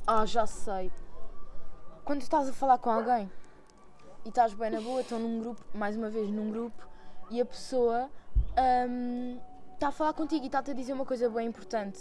Ah, 0.05 0.25
já 0.25 0.45
sei. 0.45 0.91
Quando 2.03 2.21
estás 2.21 2.49
a 2.49 2.53
falar 2.53 2.77
com 2.77 2.89
alguém 2.89 3.31
e 4.25 4.29
estás 4.29 4.53
bem 4.53 4.69
na 4.69 4.81
boa, 4.81 4.99
estão 5.01 5.17
num 5.19 5.39
grupo, 5.39 5.61
mais 5.73 5.95
uma 5.95 6.09
vez 6.09 6.29
num 6.29 6.51
grupo, 6.51 6.85
e 7.29 7.39
a 7.39 7.45
pessoa 7.45 8.09
ahm, 8.57 9.37
está 9.73 9.87
a 9.87 9.91
falar 9.91 10.13
contigo 10.13 10.43
e 10.43 10.47
está-te 10.47 10.71
a 10.71 10.73
dizer 10.73 10.91
uma 10.91 11.05
coisa 11.05 11.29
bem 11.29 11.47
importante. 11.47 11.99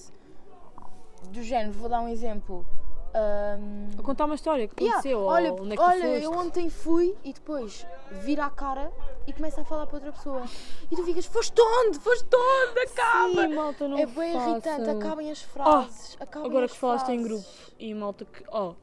Do 1.30 1.42
género, 1.42 1.72
vou 1.72 1.88
dar 1.88 2.00
um 2.00 2.08
exemplo. 2.08 2.66
Ahm, 3.14 3.90
Vou 3.94 4.04
contar 4.04 4.24
uma 4.24 4.34
história 4.34 4.66
que 4.66 4.82
Yeah, 4.82 4.98
aconteceu, 4.98 5.22
olha, 5.22 5.52
ou 5.52 5.60
onde 5.62 5.74
é 5.74 5.76
que 5.76 5.82
olha 5.82 6.18
eu 6.18 6.32
ontem 6.32 6.68
fui 6.70 7.14
e 7.22 7.32
depois 7.32 7.86
vira 8.22 8.46
a 8.46 8.50
cara 8.50 8.90
e 9.26 9.32
começa 9.32 9.60
a 9.60 9.64
falar 9.64 9.86
para 9.86 9.96
outra 9.96 10.12
pessoa. 10.12 10.42
E 10.90 10.96
tu 10.96 11.04
ficas, 11.04 11.26
foste 11.26 11.60
onde? 11.60 11.98
Foste 11.98 12.28
onde? 12.34 12.80
Acaba! 12.80 13.42
Sim, 13.42 13.54
malta, 13.54 13.88
não 13.88 13.98
é 13.98 14.06
bem 14.06 14.34
irritante, 14.34 14.90
acabem 14.90 15.30
as 15.30 15.42
frases. 15.42 16.16
acabem 16.20 16.48
Agora 16.48 16.64
as 16.66 16.72
que 16.72 16.78
falaste 16.78 17.08
em 17.10 17.22
grupo 17.22 17.46
e 17.78 17.94
malta 17.94 18.24
que. 18.24 18.44
Oh, 18.50 18.74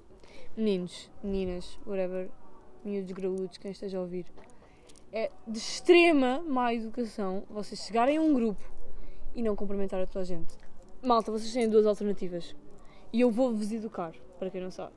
meninos, 0.55 1.09
meninas, 1.23 1.79
whatever, 1.85 2.29
miúdos 2.83 3.11
graúdos, 3.11 3.57
quem 3.57 3.71
esteja 3.71 3.97
a 3.97 4.01
ouvir. 4.01 4.25
É 5.11 5.31
de 5.47 5.57
extrema 5.57 6.41
má 6.47 6.73
educação 6.73 7.43
vocês 7.49 7.79
chegarem 7.81 8.17
a 8.17 8.21
um 8.21 8.33
grupo 8.33 8.63
e 9.33 9.41
não 9.41 9.55
cumprimentar 9.55 10.01
a 10.01 10.05
toda 10.05 10.21
a 10.21 10.23
gente. 10.23 10.55
Malta, 11.01 11.31
vocês 11.31 11.51
têm 11.51 11.69
duas 11.69 11.85
alternativas. 11.85 12.55
E 13.11 13.21
eu 13.21 13.31
vou-vos 13.31 13.71
educar, 13.71 14.13
para 14.37 14.49
quem 14.51 14.61
não 14.61 14.69
sabe. 14.69 14.93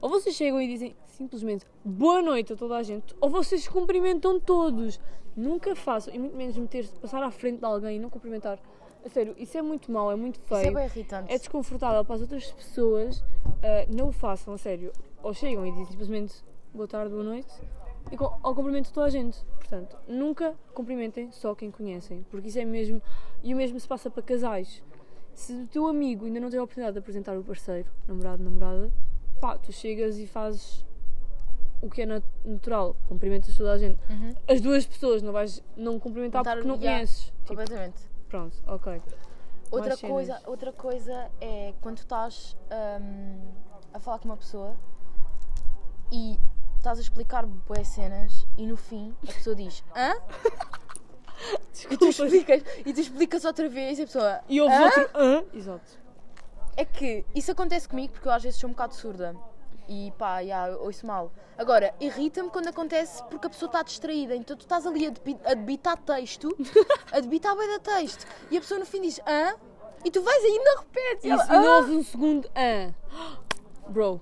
Ou 0.00 0.08
vocês 0.08 0.34
chegam 0.34 0.60
e 0.60 0.66
dizem 0.66 0.96
simplesmente 1.06 1.66
boa 1.84 2.22
noite 2.22 2.52
a 2.52 2.56
toda 2.56 2.76
a 2.76 2.82
gente, 2.82 3.14
ou 3.20 3.28
vocês 3.28 3.68
cumprimentam 3.68 4.40
todos. 4.40 5.00
Nunca 5.36 5.76
façam, 5.76 6.12
e 6.12 6.18
muito 6.18 6.36
menos 6.36 6.56
meter 6.56 6.86
passar 7.00 7.22
à 7.22 7.30
frente 7.30 7.58
de 7.58 7.64
alguém 7.64 7.96
e 7.96 7.98
não 8.00 8.10
cumprimentar. 8.10 8.58
A 9.04 9.08
sério, 9.08 9.34
isso 9.38 9.56
é 9.56 9.62
muito 9.62 9.90
mau, 9.90 10.10
é 10.10 10.16
muito 10.16 10.40
Isso 10.44 10.54
é 10.54 10.60
feio. 10.62 10.74
bem 10.74 10.84
irritante. 10.86 11.32
É 11.32 11.38
desconfortável 11.38 12.04
para 12.04 12.16
as 12.16 12.20
outras 12.20 12.50
pessoas. 12.52 13.22
ah, 13.62 13.86
não 13.94 14.08
o 14.08 14.12
façam, 14.12 14.52
a 14.52 14.58
sério. 14.58 14.92
Ou 15.22 15.32
chegam 15.32 15.66
e 15.66 15.70
dizem 15.70 15.86
simplesmente 15.86 16.34
boa 16.74 16.86
tarde, 16.88 17.10
boa 17.12 17.24
noite. 17.24 17.52
E 18.10 18.16
com, 18.16 18.24
ao 18.42 18.54
cumprimento 18.54 18.92
toda 18.92 19.06
a 19.06 19.10
gente. 19.10 19.38
Portanto, 19.58 19.96
nunca 20.08 20.54
cumprimentem 20.74 21.30
só 21.30 21.54
quem 21.54 21.70
conhecem. 21.70 22.26
Porque 22.30 22.48
isso 22.48 22.58
é 22.58 22.64
mesmo. 22.64 23.00
E 23.42 23.54
o 23.54 23.56
mesmo 23.56 23.78
se 23.78 23.86
passa 23.88 24.10
para 24.10 24.22
casais. 24.22 24.82
Se 25.32 25.52
o 25.54 25.66
teu 25.68 25.86
amigo 25.86 26.26
ainda 26.26 26.40
não 26.40 26.48
teve 26.48 26.58
a 26.58 26.64
oportunidade 26.64 26.94
de 26.94 26.98
apresentar 26.98 27.38
o 27.38 27.44
parceiro, 27.44 27.88
namorado, 28.06 28.42
namorada, 28.42 28.92
pá, 29.40 29.56
tu 29.58 29.72
chegas 29.72 30.18
e 30.18 30.26
fazes 30.26 30.84
o 31.82 31.88
que 31.88 32.02
é 32.02 32.06
nat- 32.06 32.22
natural. 32.44 32.94
Cumprimentas 33.08 33.56
toda 33.56 33.72
a 33.72 33.78
gente. 33.78 33.98
Uhum. 34.10 34.34
As 34.48 34.60
duas 34.60 34.86
pessoas, 34.86 35.22
não 35.22 35.32
vais 35.32 35.62
não 35.76 35.98
cumprimentar 35.98 36.40
Contar- 36.42 36.56
porque 36.56 36.68
não 36.68 36.76
yeah, 36.76 36.96
conheces. 36.98 37.24
Tipo, 37.24 37.46
Completamente. 37.48 38.02
pronto, 38.28 38.56
ok. 38.66 39.02
Outra 39.70 39.88
Mais 39.90 40.00
cenas. 40.00 40.14
coisa, 40.14 40.42
outra 40.46 40.72
coisa 40.72 41.30
é 41.40 41.72
quando 41.80 41.98
estás 41.98 42.56
hum, 43.00 43.40
a 43.94 44.00
falar 44.00 44.18
com 44.18 44.24
uma 44.26 44.36
pessoa 44.36 44.74
e 46.12 46.38
estás 46.76 46.98
a 46.98 47.02
explicar 47.02 47.46
boas 47.46 47.86
cenas 47.86 48.46
e 48.58 48.66
no 48.66 48.76
fim 48.76 49.14
a 49.22 49.26
pessoa 49.32 49.54
diz 49.54 49.84
hã? 49.96 50.14
E 51.90 51.96
tu 51.96 52.08
explicas, 52.08 52.62
e 52.84 52.92
tu 52.92 53.00
explicas 53.00 53.44
outra 53.46 53.66
vez 53.68 53.98
e 53.98 54.02
a 54.02 54.06
pessoa 54.06 54.40
E 54.48 54.60
ouves 54.60 54.78
outro. 54.78 55.10
Hã? 55.14 55.44
Exato. 55.54 55.98
É 56.80 56.84
que 56.86 57.26
isso 57.34 57.52
acontece 57.52 57.86
comigo 57.88 58.12
porque 58.14 58.26
eu 58.26 58.32
às 58.32 58.42
vezes 58.42 58.58
sou 58.58 58.68
um 58.68 58.72
bocado 58.72 58.94
surda 58.94 59.36
e 59.86 60.12
pá, 60.16 60.42
eu 60.42 60.82
ouço 60.84 61.04
mal. 61.06 61.30
Agora, 61.58 61.92
irrita-me 62.00 62.48
quando 62.48 62.68
acontece 62.68 63.22
porque 63.24 63.46
a 63.46 63.50
pessoa 63.50 63.68
está 63.68 63.82
distraída, 63.82 64.34
então 64.34 64.56
tu 64.56 64.60
estás 64.62 64.86
ali 64.86 65.06
a, 65.06 65.10
debi- 65.10 65.38
a 65.44 65.52
debitar 65.54 65.98
texto, 65.98 66.48
a 67.12 67.20
debitar 67.20 67.54
bem 67.56 67.68
da 67.68 67.78
texto 67.80 68.24
e 68.50 68.56
a 68.56 68.60
pessoa 68.60 68.80
no 68.80 68.86
fim 68.86 69.02
diz 69.02 69.20
hã? 69.26 69.54
E 70.04 70.10
tu 70.10 70.22
vais 70.22 70.42
ainda 70.42 70.80
repetes. 70.80 71.24
E 71.24 71.38
se 71.38 71.52
não 71.52 71.64
"Hã?" 71.64 71.76
houve 71.76 71.92
um 71.96 72.02
segundo 72.02 72.50
ah. 72.54 72.90
Bro. 73.88 74.20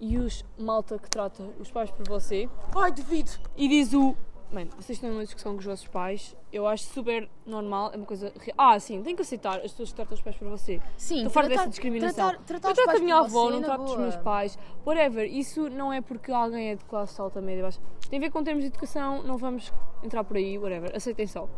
E 0.00 0.18
os 0.18 0.44
malta 0.58 0.98
que 0.98 1.08
trata 1.08 1.42
os 1.58 1.70
pais 1.70 1.90
por 1.90 2.06
você 2.06 2.46
Ai, 2.76 2.92
duvido. 2.92 3.30
e 3.56 3.68
diz 3.68 3.94
o. 3.94 4.14
Mano, 4.54 4.70
vocês 4.76 4.90
estão 4.98 5.10
numa 5.10 5.24
discussão 5.24 5.52
com 5.54 5.58
os 5.58 5.64
vossos 5.64 5.88
pais, 5.88 6.36
eu 6.52 6.64
acho 6.64 6.84
super 6.84 7.28
normal, 7.44 7.90
é 7.92 7.96
uma 7.96 8.06
coisa. 8.06 8.32
Ah, 8.56 8.78
sim, 8.78 9.02
tem 9.02 9.16
que 9.16 9.22
aceitar 9.22 9.56
as 9.56 9.72
pessoas 9.72 9.88
que 9.88 9.96
tratam 9.96 10.14
os 10.14 10.22
pais 10.22 10.36
por 10.36 10.48
você. 10.48 10.80
Sim, 10.96 11.16
Estou 11.16 11.30
farta 11.30 11.48
dessa 11.48 11.68
discriminação. 11.68 12.28
tratar- 12.30 12.44
tratar 12.44 12.68
eu 12.68 12.74
trato 12.74 12.96
a 12.96 13.00
minha 13.00 13.16
avó, 13.16 13.50
não 13.50 13.60
trato 13.62 13.82
os 13.82 13.96
meus 13.96 14.14
pais, 14.16 14.56
whatever. 14.86 15.24
Isso 15.28 15.68
não 15.68 15.92
é 15.92 16.00
porque 16.00 16.30
alguém 16.30 16.70
é 16.70 16.76
de 16.76 16.84
classe 16.84 17.20
alta, 17.20 17.40
média, 17.40 17.64
baixa. 17.64 17.80
Tem 18.08 18.18
a 18.18 18.22
ver 18.22 18.30
com 18.30 18.44
termos 18.44 18.62
de 18.62 18.68
educação, 18.68 19.24
não 19.24 19.36
vamos 19.36 19.72
entrar 20.04 20.22
por 20.22 20.36
aí, 20.36 20.56
whatever. 20.56 20.94
Aceitem 20.94 21.26
só. 21.26 21.48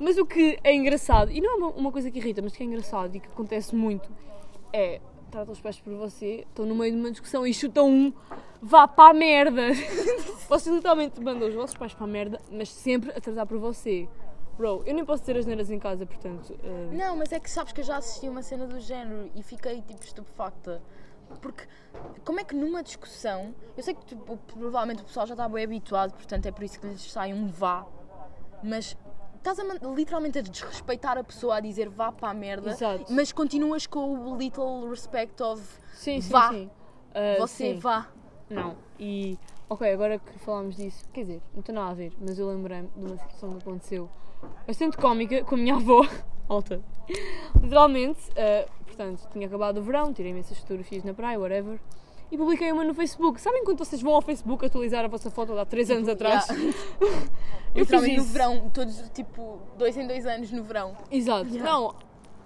Mas 0.00 0.16
o 0.16 0.24
que 0.24 0.58
é 0.64 0.74
engraçado, 0.74 1.30
e 1.30 1.38
não 1.38 1.50
é 1.50 1.54
uma, 1.56 1.68
uma 1.72 1.92
coisa 1.92 2.10
que 2.10 2.18
irrita, 2.18 2.40
mas 2.40 2.56
que 2.56 2.62
é 2.62 2.66
engraçado 2.66 3.14
e 3.14 3.20
que 3.20 3.28
acontece 3.28 3.76
muito, 3.76 4.08
é 4.72 5.02
tratam 5.32 5.52
os 5.52 5.60
pais 5.60 5.80
por 5.80 5.92
você, 5.94 6.44
estão 6.48 6.64
no 6.66 6.74
meio 6.74 6.92
de 6.92 7.00
uma 7.00 7.10
discussão 7.10 7.46
e 7.46 7.52
chutam 7.52 7.88
um, 7.90 8.12
vá 8.60 8.86
para 8.86 9.10
a 9.10 9.14
merda. 9.14 9.62
Você 10.48 10.70
literalmente 10.70 11.18
mandam 11.20 11.48
os 11.48 11.54
vossos 11.54 11.74
pais 11.76 11.94
para 11.94 12.04
a 12.04 12.06
merda, 12.06 12.38
mas 12.50 12.68
sempre 12.68 13.10
a 13.10 13.20
tratar 13.20 13.46
por 13.46 13.58
você. 13.58 14.06
Bro, 14.58 14.82
eu 14.84 14.92
nem 14.94 15.02
posso 15.04 15.24
ter 15.24 15.34
as 15.38 15.46
neiras 15.46 15.70
em 15.70 15.78
casa, 15.78 16.04
portanto. 16.04 16.54
eh, 16.62 16.88
Não, 16.94 17.16
mas 17.16 17.32
é 17.32 17.40
que 17.40 17.50
sabes 17.50 17.72
que 17.72 17.80
eu 17.80 17.84
já 17.84 17.96
assisti 17.96 18.28
uma 18.28 18.42
cena 18.42 18.66
do 18.66 18.78
género 18.78 19.30
e 19.34 19.42
fiquei 19.42 19.80
tipo 19.80 20.04
estupefacta. 20.04 20.82
Porque 21.40 21.66
como 22.22 22.38
é 22.38 22.44
que 22.44 22.54
numa 22.54 22.82
discussão, 22.82 23.54
eu 23.74 23.82
sei 23.82 23.94
que 23.94 24.04
tipo, 24.04 24.36
provavelmente 24.36 25.00
o 25.00 25.06
pessoal 25.06 25.26
já 25.26 25.32
está 25.32 25.48
bem 25.48 25.64
habituado, 25.64 26.12
portanto 26.12 26.44
é 26.44 26.52
por 26.52 26.62
isso 26.62 26.78
que 26.78 26.86
lhes 26.86 27.10
sai 27.10 27.32
um 27.32 27.46
vá, 27.48 27.86
mas 28.62 28.94
estás 29.42 29.58
a, 29.58 29.64
literalmente 29.94 30.38
a 30.38 30.42
desrespeitar 30.42 31.18
a 31.18 31.24
pessoa 31.24 31.56
a 31.56 31.60
dizer 31.60 31.88
vá 31.88 32.12
para 32.12 32.30
a 32.30 32.34
merda, 32.34 32.70
Exato. 32.70 33.12
mas 33.12 33.32
continuas 33.32 33.86
com 33.86 34.30
o 34.30 34.36
little 34.36 34.88
respect 34.88 35.42
of 35.42 35.62
Sim, 35.94 36.20
sim, 36.20 36.30
vá, 36.30 36.48
sim. 36.50 36.70
Ah, 37.14 37.36
você 37.38 37.74
sim. 37.74 37.78
vá. 37.78 38.08
Não, 38.48 38.76
e 38.98 39.38
ok, 39.68 39.90
agora 39.92 40.18
que 40.18 40.38
falámos 40.38 40.76
disso, 40.76 41.04
quer 41.12 41.22
dizer, 41.22 41.42
não 41.54 41.62
tem 41.62 41.74
nada 41.74 41.90
a 41.90 41.94
ver, 41.94 42.12
mas 42.20 42.38
eu 42.38 42.48
lembrei-me 42.48 42.88
de 42.96 43.04
uma 43.04 43.16
situação 43.16 43.50
que 43.50 43.58
aconteceu 43.58 44.10
bastante 44.66 44.96
cómica 44.96 45.42
com 45.44 45.54
a 45.54 45.58
minha 45.58 45.74
avó, 45.76 46.06
alta. 46.48 46.80
Literalmente, 47.60 48.20
ah, 48.36 48.68
portanto, 48.86 49.28
tinha 49.32 49.46
acabado 49.46 49.78
o 49.78 49.82
verão, 49.82 50.12
tirei 50.12 50.30
imensas 50.30 50.58
fotografias 50.58 51.02
na 51.02 51.14
praia, 51.14 51.38
whatever, 51.38 51.80
e 52.32 52.36
publiquei 52.38 52.72
uma 52.72 52.82
no 52.82 52.94
Facebook. 52.94 53.38
Sabem 53.38 53.62
quando 53.62 53.78
vocês 53.78 54.00
vão 54.00 54.14
ao 54.14 54.22
Facebook 54.22 54.64
atualizar 54.64 55.04
a 55.04 55.08
vossa 55.08 55.30
foto 55.30 55.52
de 55.52 55.58
há 55.60 55.66
3 55.66 55.90
anos 55.90 56.08
atrás? 56.08 56.48
Yeah. 56.48 56.78
Eu 57.74 57.86
fiz 57.86 57.92
Literalmente 57.92 58.16
no 58.16 58.22
isso. 58.22 58.32
verão, 58.32 58.70
todos 58.70 59.10
tipo 59.10 59.58
dois 59.78 59.96
em 59.96 60.06
dois 60.06 60.26
anos 60.26 60.50
no 60.50 60.62
verão. 60.62 60.96
Exato. 61.10 61.48
Yeah. 61.48 61.70
Não, 61.70 61.94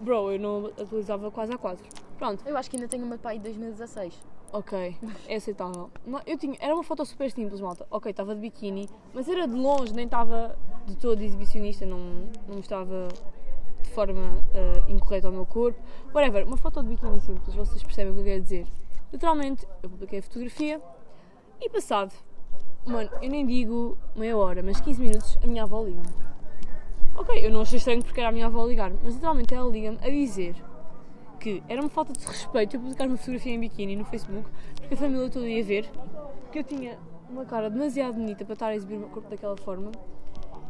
bro, 0.01 0.33
eu 0.33 0.39
não 0.39 0.67
atualizava 0.67 1.31
quase 1.33 1.53
há 1.53 1.59
4. 1.59 1.85
Pronto, 2.19 2.43
Eu 2.47 2.57
acho 2.57 2.71
que 2.71 2.77
ainda 2.77 2.89
tenho 2.89 3.05
uma 3.05 3.17
pai 3.19 3.37
de 3.39 3.45
2016. 3.45 4.15
Ok, 4.53 4.97
é 5.29 5.35
aceitável. 5.37 5.91
Eu 6.25 6.39
tinha, 6.39 6.57
era 6.61 6.73
uma 6.75 6.85
foto 6.85 7.05
super 7.05 7.31
simples, 7.31 7.61
malta. 7.61 7.87
Ok, 7.91 8.11
estava 8.11 8.35
de 8.35 8.41
biquíni, 8.41 8.89
mas 9.13 9.29
era 9.29 9.47
de 9.47 9.55
longe, 9.55 9.93
nem 9.93 10.05
estava 10.05 10.57
de 10.87 10.97
todo 10.97 11.21
exibicionista, 11.21 11.85
não, 11.85 11.99
não 12.49 12.57
mostrava 12.57 13.09
de 13.83 13.91
forma 13.91 14.45
eh, 14.55 14.83
incorreta 14.89 15.27
ao 15.27 15.33
meu 15.33 15.45
corpo. 15.45 15.79
Whatever, 16.15 16.47
uma 16.47 16.57
foto 16.57 16.83
de 16.83 16.89
biquíni 16.91 17.21
simples, 17.21 17.55
vocês 17.55 17.83
percebem 17.83 18.13
o 18.13 18.15
que 18.15 18.21
eu 18.21 18.25
quero 18.25 18.43
dizer. 18.43 18.67
Literalmente, 19.17 19.67
eu 19.83 19.89
publiquei 19.89 20.19
a 20.19 20.23
fotografia 20.23 20.79
e 21.59 21.71
passado, 21.71 22.13
mano, 22.85 23.09
eu 23.23 23.31
nem 23.31 23.47
digo 23.47 23.97
meia 24.15 24.37
hora, 24.37 24.63
mas 24.63 24.79
15 24.79 25.01
minutos, 25.01 25.39
a 25.43 25.47
minha 25.47 25.63
avó 25.63 25.83
liga-me. 25.83 26.07
Ok, 27.17 27.47
eu 27.47 27.51
não 27.51 27.63
achei 27.63 27.79
estranho 27.79 28.05
porque 28.05 28.21
era 28.21 28.29
a 28.29 28.33
minha 28.33 28.45
avó 28.45 28.67
ligar-me, 28.67 28.99
mas 29.03 29.15
literalmente 29.15 29.55
ela 29.55 29.71
liga-me 29.71 29.97
a 30.03 30.11
dizer 30.11 30.55
que 31.41 31.63
era 31.67 31.81
uma 31.81 31.89
falta 31.89 32.13
de 32.13 32.27
respeito 32.27 32.77
eu 32.77 32.81
publicar 32.81 33.07
uma 33.07 33.17
fotografia 33.17 33.55
em 33.55 33.59
biquíni 33.61 33.97
no 33.97 34.05
Facebook 34.05 34.51
porque 34.83 34.93
a 34.93 34.97
família 34.99 35.31
toda 35.31 35.49
ia 35.49 35.65
ver 35.65 35.91
que 36.53 36.59
eu 36.59 36.63
tinha 36.63 36.99
uma 37.31 37.47
cara 37.47 37.71
demasiado 37.71 38.17
bonita 38.17 38.45
para 38.45 38.53
estar 38.53 38.67
a 38.67 38.77
exibir 38.77 38.97
o 38.97 39.01
meu 39.01 39.09
corpo 39.09 39.31
daquela 39.31 39.57
forma 39.57 39.93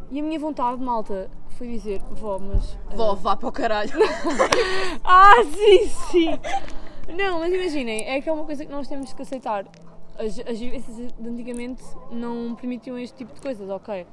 e 0.09 0.21
a 0.21 0.23
minha 0.23 0.39
vontade, 0.39 0.81
malta, 0.81 1.29
foi 1.59 1.67
dizer 1.67 2.01
vó, 2.13 2.39
mas... 2.39 2.79
Vó, 2.95 3.17
vá 3.17 3.35
para 3.35 3.49
o 3.49 3.51
caralho. 3.51 3.91
Ah, 5.03 5.43
sim, 5.43 5.89
sim! 5.89 6.31
Não, 7.09 7.39
mas 7.41 7.53
imaginem, 7.53 8.05
é 8.09 8.21
que 8.21 8.29
é 8.29 8.33
uma 8.33 8.45
coisa 8.45 8.65
que 8.65 8.71
nós 8.71 8.89
temos 8.89 9.13
que 9.13 9.23
aceitar. 9.23 9.67
As, 10.19 10.39
as 10.39 10.59
vivências 10.59 11.13
de 11.13 11.29
antigamente 11.29 11.83
não 12.11 12.55
permitiam 12.55 12.99
este 12.99 13.19
tipo 13.19 13.35
de 13.35 13.41
coisas, 13.41 13.69
ok? 13.69 14.07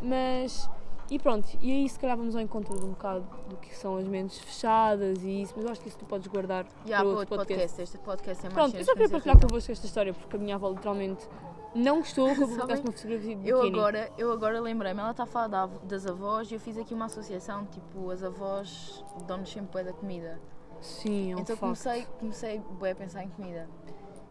Mas. 0.00 0.68
E 1.10 1.18
pronto, 1.18 1.46
e 1.60 1.70
aí 1.70 1.88
se 1.88 1.98
calhar 1.98 2.16
vamos 2.16 2.34
ao 2.34 2.40
encontro 2.40 2.78
de 2.78 2.86
um 2.86 2.90
bocado 2.90 3.26
do 3.46 3.56
que 3.58 3.74
são 3.76 3.98
as 3.98 4.06
mentes 4.06 4.38
fechadas 4.38 5.22
e 5.22 5.42
isso, 5.42 5.52
mas 5.54 5.66
eu 5.66 5.70
acho 5.70 5.80
que 5.82 5.88
isso 5.88 5.98
tu 5.98 6.06
podes 6.06 6.26
guardar 6.26 6.64
Já, 6.86 6.98
para 6.98 7.06
outro 7.06 7.20
outro 7.20 7.36
podcast. 7.36 7.82
Este 7.82 7.98
podcast 7.98 8.46
é 8.46 8.48
mais 8.48 8.54
Pronto, 8.54 8.76
eu 8.78 8.84
só 8.84 8.92
que 8.92 8.98
queria 8.98 9.10
partilhar 9.10 9.34
irritam. 9.36 9.50
convosco 9.50 9.72
esta 9.72 9.86
história 9.86 10.14
porque 10.14 10.36
a 10.36 10.38
minha 10.38 10.54
avó 10.54 10.70
literalmente 10.70 11.28
não 11.74 11.98
gostou 11.98 12.34
que 12.34 12.42
eu 12.42 12.48
publicasse 12.48 12.82
uma 12.82 12.92
fotografia 12.92 13.36
de 13.36 13.46
Eu 13.48 13.58
biquíni. 13.58 13.78
agora, 13.78 14.10
eu 14.16 14.32
agora 14.32 14.60
lembrei-me, 14.60 15.00
ela 15.00 15.10
está 15.10 15.24
a 15.24 15.26
falar 15.26 15.66
das 15.82 16.06
avós 16.06 16.50
e 16.50 16.54
eu 16.54 16.60
fiz 16.60 16.78
aqui 16.78 16.94
uma 16.94 17.04
associação, 17.06 17.66
tipo, 17.66 18.08
as 18.10 18.22
avós 18.22 19.04
dão-nos 19.26 19.50
sempre 19.50 19.82
da 19.84 19.92
comida. 19.92 20.40
Sim, 20.82 21.32
é 21.32 21.36
um 21.36 21.38
então 21.38 21.56
facto. 21.56 21.60
comecei, 21.60 22.06
comecei 22.18 22.62
a 22.90 22.94
pensar 22.94 23.22
em 23.22 23.28
comida. 23.30 23.68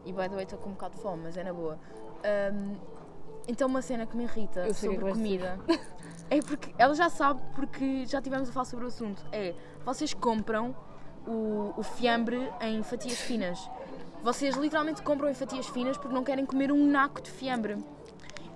E 0.06 0.12
by 0.12 0.24
the 0.24 0.36
way 0.36 0.44
estou 0.44 0.60
com 0.60 0.70
um 0.70 0.74
bocado 0.74 0.96
de 0.96 1.02
fome, 1.02 1.24
mas 1.24 1.38
é 1.38 1.44
na 1.44 1.54
boa. 1.54 1.80
Ahm, 2.24 2.76
então 3.48 3.68
uma 3.68 3.82
cena 3.82 4.06
que 4.06 4.16
me 4.16 4.24
irrita 4.24 4.68
Eu 4.68 4.74
sobre 4.74 4.98
é 4.98 5.00
vais 5.00 5.14
comida 5.16 5.60
é 6.30 6.40
porque 6.42 6.74
ela 6.78 6.94
já 6.94 7.10
sabe 7.10 7.42
porque 7.56 8.06
já 8.06 8.22
tivemos 8.22 8.50
a 8.50 8.52
falar 8.52 8.66
sobre 8.66 8.86
o 8.86 8.88
assunto. 8.90 9.24
É 9.32 9.56
vocês 9.86 10.14
compram 10.14 10.76
o, 11.26 11.74
o 11.78 11.84
fiambre 11.84 12.52
em 12.60 12.84
fatias 12.84 13.20
finas. 13.20 13.70
Vocês 14.22 14.56
literalmente 14.56 15.02
compram 15.02 15.30
em 15.30 15.34
fatias 15.34 15.68
finas 15.68 15.98
porque 15.98 16.14
não 16.14 16.24
querem 16.24 16.46
comer 16.46 16.72
um 16.72 16.86
naco 16.86 17.22
de 17.22 17.32
fiambre. 17.32 17.78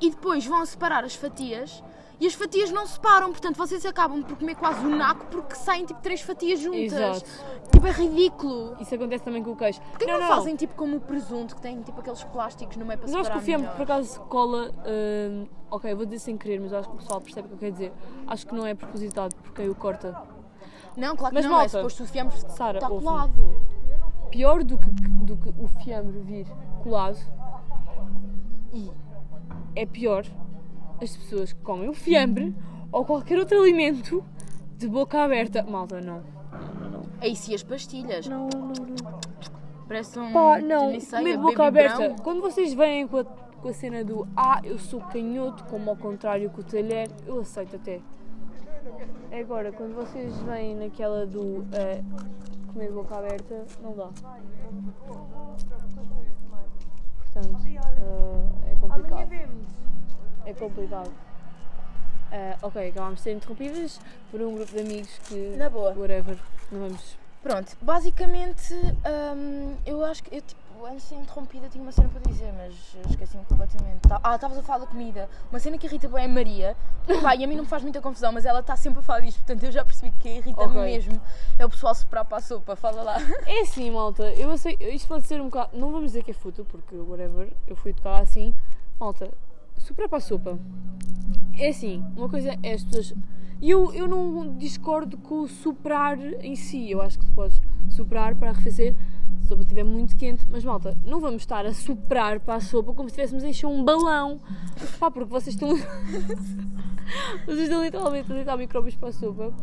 E 0.01 0.09
depois 0.09 0.45
vão 0.45 0.63
separar 0.65 1.03
as 1.03 1.15
fatias 1.15 1.83
e 2.19 2.27
as 2.27 2.33
fatias 2.33 2.71
não 2.71 2.85
separam, 2.85 3.31
portanto 3.31 3.57
vocês 3.57 3.85
acabam 3.85 4.23
por 4.23 4.37
comer 4.37 4.55
quase 4.55 4.85
um 4.85 4.95
naco 4.95 5.25
porque 5.27 5.55
saem 5.55 5.85
tipo 5.85 6.01
três 6.01 6.21
fatias 6.21 6.59
juntas. 6.59 6.93
Exato. 6.93 7.25
Tipo, 7.71 7.87
é 7.87 7.91
ridículo. 7.91 8.77
Isso 8.79 8.95
acontece 8.95 9.23
também 9.23 9.43
com 9.43 9.51
o 9.51 9.55
queijo. 9.55 9.79
Porquê 9.81 10.05
que 10.05 10.11
não, 10.11 10.27
fazem 10.27 10.55
tipo 10.55 10.75
como 10.75 10.97
o 10.97 11.01
presunto, 11.01 11.55
que 11.55 11.61
tem 11.61 11.81
tipo 11.81 11.99
aqueles 11.99 12.23
plásticos 12.23 12.77
no 12.77 12.85
meio 12.85 12.99
para 12.99 13.09
Mas 13.11 13.25
separar 13.25 13.41
fiambre, 13.41 13.67
melhor? 13.67 13.75
por 13.75 13.83
acaso, 13.83 14.19
cola. 14.21 14.71
hum, 14.85 15.47
ok, 15.69 15.91
eu 15.91 15.97
vou 15.97 16.05
dizer 16.05 16.19
sem 16.19 16.37
querer, 16.37 16.59
mas 16.59 16.73
acho 16.73 16.89
que 16.89 16.95
o 16.95 16.97
pessoal 16.99 17.19
percebe 17.21 17.47
o 17.47 17.49
que 17.49 17.55
eu 17.55 17.59
quero 17.59 17.71
dizer. 17.73 17.93
Acho 18.27 18.47
que 18.47 18.55
não 18.55 18.65
é 18.65 18.73
propositado 18.73 19.35
porque 19.35 19.61
aí 19.61 19.69
o 19.69 19.75
corta. 19.75 20.15
Não, 20.95 21.15
claro 21.15 21.35
que 21.35 21.41
Mas, 21.41 21.45
não, 21.45 21.51
malta, 21.51 21.65
é 21.65 21.69
suposto 21.69 22.03
o 22.03 22.07
fiambre 22.07 22.37
Sara, 22.51 22.77
está 22.77 22.87
colado. 22.87 23.33
Pior 24.31 24.63
do 24.63 24.77
que, 24.77 24.89
do 24.89 25.37
que 25.37 25.49
o 25.49 25.67
fiambre 25.83 26.19
vir 26.19 26.47
colado 26.83 27.19
e 28.73 28.91
é 29.75 29.85
pior 29.85 30.25
as 31.01 31.15
pessoas 31.15 31.53
que 31.53 31.61
comem 31.61 31.89
o 31.89 31.93
fiambre 31.93 32.55
ou 32.91 33.05
qualquer 33.05 33.37
outro 33.37 33.59
alimento 33.59 34.23
de 34.77 34.87
boca 34.87 35.23
aberta. 35.23 35.63
Malta, 35.63 36.01
não. 36.01 36.23
Isso 37.21 37.51
e 37.51 37.55
as 37.55 37.63
pastilhas. 37.63 38.27
Não, 38.27 38.47
não, 38.49 38.67
não. 38.67 39.19
Parece 39.87 40.19
um. 40.19 40.31
Pá, 40.31 40.59
não, 40.59 40.99
comer 40.99 41.37
de 41.37 41.43
boca 41.43 41.65
aberta. 41.65 41.97
Brown. 41.97 42.15
Quando 42.17 42.41
vocês 42.41 42.73
vêm 42.73 43.07
com 43.07 43.19
a, 43.19 43.23
com 43.23 43.67
a 43.67 43.73
cena 43.73 44.03
do 44.03 44.27
Ah, 44.35 44.59
eu 44.63 44.77
sou 44.77 44.99
canhoto, 45.01 45.63
como 45.65 45.89
ao 45.89 45.95
contrário 45.95 46.49
que 46.49 46.59
o 46.59 46.63
talher, 46.63 47.09
eu 47.25 47.39
aceito 47.39 47.75
até. 47.75 48.01
É 49.31 49.39
Agora, 49.39 49.71
quando 49.71 49.95
vocês 49.95 50.35
vêm 50.43 50.75
naquela 50.75 51.25
do 51.25 51.65
eh, 51.73 52.01
comer 52.71 52.87
de 52.87 52.93
boca 52.93 53.17
aberta, 53.17 53.65
não 53.81 53.93
dá. 53.93 54.09
Portanto, 57.33 57.57
eh, 57.67 58.71
é 58.71 58.75
complicado. 58.75 59.29
É 60.45 60.53
complicado. 60.53 61.11
Eh, 62.31 62.57
ok, 62.61 62.89
acabámos 62.89 63.17
de 63.17 63.21
ser 63.23 63.31
interrompidas 63.33 63.99
por 64.31 64.41
um 64.41 64.55
grupo 64.55 64.71
de 64.71 64.79
amigos 64.79 65.09
que. 65.27 65.55
Na 65.57 65.69
boa. 65.69 65.93
Whatever. 65.93 66.37
Não 66.71 66.81
vamos. 66.81 67.17
Pronto, 67.41 67.77
basicamente, 67.79 68.73
hum, 69.35 69.75
eu 69.85 70.03
acho 70.03 70.23
que 70.23 70.35
eu, 70.35 70.41
tipo, 70.41 70.83
antes 70.83 71.03
de 71.03 71.09
ser 71.09 71.15
interrompida, 71.15 71.69
tinha 71.69 71.83
uma 71.83 71.91
cena 71.91 72.09
para 72.09 72.19
dizer, 72.21 72.51
mas 72.57 72.73
esqueci-me 73.11 73.45
completamente. 73.45 73.99
Tá- 74.01 74.19
Ah, 74.23 74.33
estavas 74.33 74.57
a 74.57 74.63
falar 74.63 74.79
da 74.79 74.87
comida. 74.87 75.29
Uma 75.51 75.59
cena 75.59 75.77
que 75.77 75.85
irrita 75.85 76.09
bem 76.09 76.23
é 76.23 76.25
a 76.25 76.27
Maria. 76.27 76.75
Pá, 77.21 77.35
e 77.35 77.43
a 77.43 77.47
mim 77.47 77.53
não 77.55 77.61
me 77.63 77.69
faz 77.69 77.83
muita 77.83 78.01
confusão, 78.01 78.31
mas 78.31 78.45
ela 78.45 78.61
está 78.61 78.75
sempre 78.75 78.99
a 78.99 79.03
falar 79.03 79.19
disto, 79.19 79.37
portanto 79.37 79.63
eu 79.63 79.71
já 79.71 79.85
percebi 79.85 80.11
que 80.17 80.27
irrita-me 80.27 80.71
Ok. 80.75 80.81
mesmo. 80.81 81.21
É 81.59 81.65
o 81.65 81.69
pessoal 81.69 81.93
soprar 81.93 82.25
para 82.25 82.39
a 82.39 82.41
sopa, 82.41 82.75
fala 82.75 83.03
lá. 83.03 83.15
É 83.45 83.61
assim, 83.61 83.91
malta, 83.91 84.23
eu 84.31 84.57
sei, 84.57 84.75
isto 84.81 85.07
pode 85.07 85.27
ser 85.27 85.39
um 85.39 85.45
bocado. 85.45 85.77
Não 85.77 85.91
vamos 85.91 86.07
dizer 86.13 86.23
que 86.23 86.31
é 86.31 86.33
fútil, 86.33 86.65
porque 86.65 86.95
whatever, 86.95 87.53
eu 87.67 87.75
fui 87.75 87.91
educada 87.91 88.23
assim. 88.23 88.55
Malta, 88.99 89.29
soprar 89.79 90.09
para 90.09 90.17
a 90.17 90.21
sopa. 90.21 90.59
É 91.57 91.69
assim, 91.69 92.03
uma 92.15 92.29
coisa 92.29 92.57
é 92.61 92.73
as 92.73 92.83
pessoas. 92.83 93.13
E 93.61 93.69
eu, 93.69 93.93
eu 93.93 94.07
não 94.07 94.57
discordo 94.57 95.17
com 95.17 95.41
o 95.41 95.47
soprar 95.47 96.19
em 96.43 96.55
si. 96.55 96.91
Eu 96.91 97.01
acho 97.01 97.17
que 97.17 97.25
tu 97.25 97.31
podes 97.31 97.61
soprar 97.89 98.35
para 98.35 98.49
arrefecer 98.49 98.93
se 99.39 99.45
a 99.45 99.47
sopa 99.49 99.61
estiver 99.61 99.83
muito 99.83 100.15
quente. 100.15 100.45
Mas 100.49 100.63
malta, 100.63 100.97
não 101.05 101.19
vamos 101.19 101.41
estar 101.41 101.65
a 101.65 101.73
soprar 101.73 102.39
para 102.39 102.55
a 102.55 102.61
sopa 102.61 102.93
como 102.93 103.09
se 103.09 103.13
estivéssemos 103.13 103.43
a 103.43 103.47
encher 103.47 103.67
um 103.67 103.83
balão. 103.83 104.39
Pá, 104.99 105.09
porque 105.09 105.29
vocês 105.29 105.55
estão. 105.55 105.69
vocês 107.45 107.59
estão 107.61 107.83
literalmente 107.83 108.31
a 108.31 108.35
deitar 108.35 108.57
micróbios 108.57 108.95
para 108.95 109.09
a 109.09 109.13
sopa. 109.13 109.53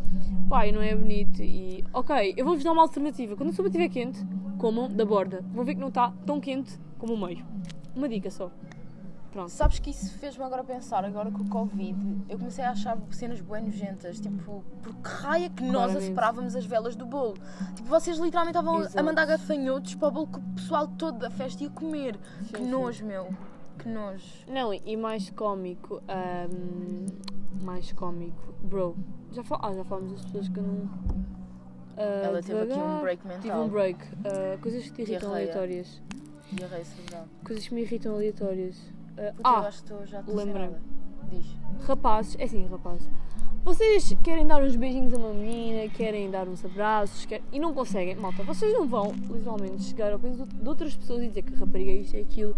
Pá, 0.49 0.67
e 0.67 0.71
não 0.71 0.81
é 0.81 0.95
bonito. 0.95 1.41
E. 1.43 1.83
Ok, 1.93 2.33
eu 2.35 2.45
vou-vos 2.45 2.63
dar 2.63 2.71
uma 2.71 2.81
alternativa. 2.81 3.35
Quando 3.35 3.49
a 3.49 3.53
sopa 3.53 3.69
estiver 3.69 3.89
quente, 3.89 4.19
comam 4.57 4.89
da 4.89 5.05
borda. 5.05 5.45
Vão 5.53 5.63
ver 5.63 5.75
que 5.75 5.81
não 5.81 5.89
está 5.89 6.11
tão 6.25 6.39
quente 6.39 6.79
como 6.97 7.13
o 7.13 7.17
meio. 7.17 7.45
Uma 7.95 8.09
dica 8.09 8.31
só. 8.31 8.49
Pronto. 9.33 9.49
Sabes 9.49 9.79
que 9.79 9.89
isso 9.89 10.13
fez-me 10.19 10.43
agora 10.43 10.63
pensar, 10.63 11.03
agora 11.03 11.31
com 11.31 11.41
o 11.41 11.49
Covid, 11.49 11.97
eu 12.29 12.37
comecei 12.37 12.63
a 12.63 12.69
achar 12.69 12.95
cenas 13.09 13.41
bem 13.41 13.63
nojentas, 13.63 14.19
tipo, 14.19 14.63
por 14.83 14.93
que 14.95 15.09
raia 15.09 15.49
que 15.49 15.63
nós 15.63 15.91
Claramente. 15.91 16.55
as 16.57 16.65
velas 16.65 16.95
do 16.95 17.03
bolo? 17.05 17.33
Tipo, 17.75 17.89
vocês 17.89 18.19
literalmente 18.19 18.55
estavam 18.57 18.77
a 18.77 18.81
Exato. 18.85 19.03
mandar 19.03 19.25
gafanhotos 19.25 19.95
para 19.95 20.07
o 20.07 20.11
bolo 20.11 20.27
que 20.27 20.37
o 20.37 20.41
pessoal 20.55 20.87
todo 20.87 21.17
da 21.17 21.31
festa 21.31 21.63
ia 21.63 21.69
comer. 21.71 22.15
que 22.51 22.57
sim. 22.59 22.67
nojo, 22.69 23.03
meu. 23.05 23.27
Que 23.79 23.89
nojo. 23.89 24.23
Não, 24.47 24.71
e 24.71 24.95
mais 24.95 25.31
cómico, 25.31 25.99
ahm, 26.07 27.07
mais 27.63 27.91
cómico, 27.91 28.53
bro, 28.61 28.95
já, 29.31 29.43
fal 29.43 29.59
ah, 29.63 29.73
já 29.73 29.83
falamos 29.83 30.11
das 30.11 30.25
pessoas 30.25 30.47
que 30.47 30.59
não... 30.61 30.87
ah, 31.97 32.01
Ela 32.23 32.41
teve 32.43 32.59
aqui 32.61 32.79
um 32.79 33.01
break 33.01 33.25
mental. 33.27 33.41
Tive 33.41 33.57
um 33.57 33.67
break, 33.67 33.99
ah, 34.25 34.57
coisas 34.61 34.83
que 34.83 34.91
te 34.91 35.01
irritam 35.01 35.29
Diarreia. 35.29 35.45
aleatórias, 35.51 36.01
Diarreia 36.51 36.85
cerebral. 36.85 37.25
coisas 37.43 37.67
que 37.67 37.73
me 37.73 37.81
irritam 37.81 38.13
aleatórias. 38.13 38.77
Ah, 39.17 39.21
eu 39.21 39.33
ah, 39.43 39.59
acho 39.59 39.83
que 39.83 39.91
estou 39.91 40.05
já 40.05 40.19
estou 40.19 40.35
lembrei. 40.35 40.63
sem 40.63 40.71
nada. 40.71 40.81
Diz. 41.29 41.45
rapazes, 41.87 42.35
é 42.37 42.43
assim, 42.43 42.67
rapazes, 42.67 43.09
vocês 43.63 44.15
querem 44.21 44.45
dar 44.45 44.61
uns 44.61 44.75
beijinhos 44.75 45.13
a 45.13 45.17
uma 45.17 45.33
menina, 45.33 45.89
querem 45.89 46.29
dar 46.29 46.47
uns 46.47 46.63
abraços, 46.65 47.25
e 47.51 47.59
não 47.59 47.73
conseguem, 47.73 48.13
malta, 48.15 48.43
vocês 48.43 48.73
não 48.73 48.85
vão, 48.87 49.13
literalmente, 49.13 49.83
chegar 49.83 50.11
ao 50.11 50.19
pé 50.19 50.29
de 50.29 50.67
outras 50.67 50.95
pessoas 50.95 51.23
e 51.23 51.29
dizer 51.29 51.43
que 51.43 51.55
rapariga 51.55 51.91
é 51.91 51.95
isto 51.95 52.15
e 52.17 52.19
aquilo. 52.19 52.55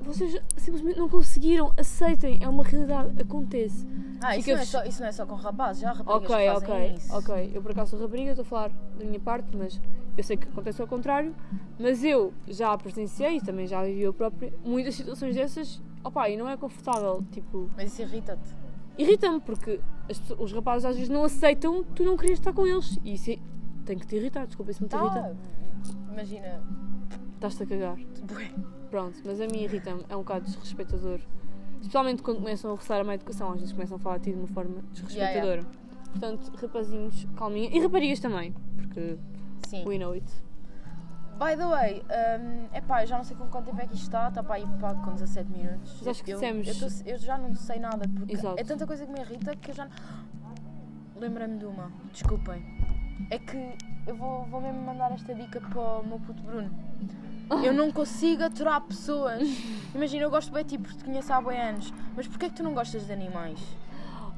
Vocês 0.00 0.40
simplesmente 0.56 0.98
não 0.98 1.08
conseguiram, 1.08 1.72
aceitem, 1.76 2.38
é 2.40 2.48
uma 2.48 2.64
realidade, 2.64 3.20
acontece. 3.20 3.86
Ah, 4.20 4.36
isso 4.36 4.50
não, 4.50 4.58
é 4.58 4.64
só, 4.64 4.84
isso 4.84 5.00
não 5.00 5.08
é 5.08 5.12
só 5.12 5.26
com 5.26 5.34
rapazes, 5.34 5.82
já 5.82 5.90
há 5.90 5.92
raparigas 5.92 6.30
Ok, 6.30 6.36
que 6.46 6.52
fazem 6.52 6.68
ok, 6.86 6.94
isso. 6.96 7.14
ok. 7.16 7.50
Eu 7.54 7.62
por 7.62 7.70
acaso 7.72 7.90
sou 7.90 8.00
rapariga, 8.00 8.30
estou 8.30 8.42
a 8.42 8.46
falar 8.46 8.70
da 8.98 9.04
minha 9.04 9.20
parte, 9.20 9.56
mas 9.56 9.80
eu 10.16 10.22
sei 10.24 10.36
que 10.36 10.48
acontece 10.48 10.80
ao 10.80 10.88
contrário. 10.88 11.34
Mas 11.78 12.04
eu 12.04 12.32
já 12.48 12.76
presenciei, 12.76 13.40
também 13.40 13.66
já 13.66 13.82
vivi 13.84 14.02
eu 14.02 14.12
própria, 14.12 14.52
muitas 14.64 14.94
situações 14.94 15.34
dessas, 15.34 15.82
opá, 16.04 16.28
e 16.28 16.36
não 16.36 16.48
é 16.48 16.56
confortável. 16.56 17.24
Tipo, 17.32 17.68
Mas 17.76 17.92
isso 17.92 18.02
irrita-te. 18.02 18.54
irrita-me, 18.98 19.40
porque 19.40 19.80
pessoas- 20.06 20.38
os 20.40 20.52
rapazes 20.52 20.84
às 20.84 20.94
vezes 20.96 21.08
não 21.08 21.24
aceitam 21.24 21.82
tu 21.82 22.04
não 22.04 22.16
querias 22.16 22.38
estar 22.38 22.52
com 22.52 22.66
eles. 22.66 22.98
E 23.04 23.14
isso 23.14 23.30
é- 23.30 23.38
tem 23.84 23.98
que 23.98 24.06
te 24.06 24.16
irritar, 24.16 24.46
desculpa, 24.46 24.70
isso 24.70 24.84
te 24.84 24.90
Tá, 24.90 24.98
irrita. 25.04 25.36
imagina. 26.12 26.62
Estás-te 27.34 27.62
a 27.64 27.66
cagar. 27.66 27.96
Pronto, 28.90 29.18
mas 29.24 29.40
a 29.40 29.46
mim 29.46 29.62
irrita-me, 29.62 30.04
é 30.08 30.14
um 30.14 30.20
bocado 30.20 30.44
desrespeitador. 30.44 31.18
Especialmente 31.80 32.22
quando 32.22 32.38
começam 32.38 32.70
a 32.70 32.74
roçar 32.76 33.00
a 33.00 33.04
má 33.04 33.14
educação, 33.14 33.50
às 33.50 33.58
vezes 33.58 33.72
começam 33.72 33.96
a 33.96 33.98
falar 33.98 34.16
a 34.16 34.18
ti 34.20 34.30
de 34.30 34.38
uma 34.38 34.46
forma 34.46 34.82
desrespeitadora. 34.92 35.64
Portanto, 36.12 36.52
rapazinhos, 36.60 37.26
calminha. 37.36 37.70
E 37.76 37.80
raparigas 37.80 38.20
também, 38.20 38.54
porque 38.76 39.16
Sim. 39.72 39.84
we 39.88 39.98
know 39.98 40.12
it. 40.12 40.26
By 41.38 41.56
the 41.56 41.66
way, 41.66 42.04
um, 42.40 42.76
epá, 42.76 43.04
já 43.06 43.16
não 43.16 43.24
sei 43.24 43.34
com 43.36 43.46
quanto 43.48 43.64
tempo 43.66 43.80
é 43.80 43.86
que 43.86 43.94
isto 43.94 44.04
está, 44.04 44.28
está 44.28 44.42
para 44.42 44.56
aí 44.56 44.66
pá, 44.78 44.94
com 44.94 45.14
17 45.14 45.50
minutos. 45.50 45.94
Mas 45.98 46.08
acho 46.08 46.22
que 46.24 46.30
eu, 46.30 46.36
dissemos- 46.38 46.68
eu, 46.68 46.74
tô- 46.88 47.10
eu 47.10 47.18
já 47.18 47.38
não 47.38 47.54
sei 47.54 47.80
nada, 47.80 48.06
porque 48.08 48.34
Exato. 48.34 48.60
é 48.60 48.64
tanta 48.64 48.86
coisa 48.86 49.06
que 49.06 49.12
me 49.12 49.20
irrita 49.20 49.56
que 49.56 49.70
eu 49.70 49.74
já. 49.74 49.88
Lembrei-me 51.16 51.58
de 51.58 51.64
uma, 51.64 51.90
desculpem. 52.12 52.62
É 53.30 53.38
que 53.38 53.74
eu 54.06 54.14
vou, 54.14 54.44
vou 54.44 54.60
mesmo 54.60 54.82
mandar 54.82 55.10
esta 55.12 55.34
dica 55.34 55.58
para 55.60 55.80
o 56.00 56.06
meu 56.06 56.20
puto 56.20 56.42
Bruno. 56.42 56.70
Eu 57.64 57.74
não 57.74 57.90
consigo 57.92 58.44
aturar 58.44 58.80
pessoas. 58.80 59.42
Imagina, 59.94 60.22
eu 60.22 60.30
gosto 60.30 60.50
bem 60.50 60.64
de 60.64 60.70
ti 60.70 60.78
porque 60.78 60.96
te 60.96 61.04
conheço 61.04 61.30
há 61.34 61.40
bem 61.42 61.60
anos, 61.60 61.92
mas 62.16 62.26
porquê 62.26 62.46
é 62.46 62.48
que 62.48 62.54
tu 62.54 62.62
não 62.62 62.72
gostas 62.72 63.04
de 63.06 63.12
animais? 63.12 63.60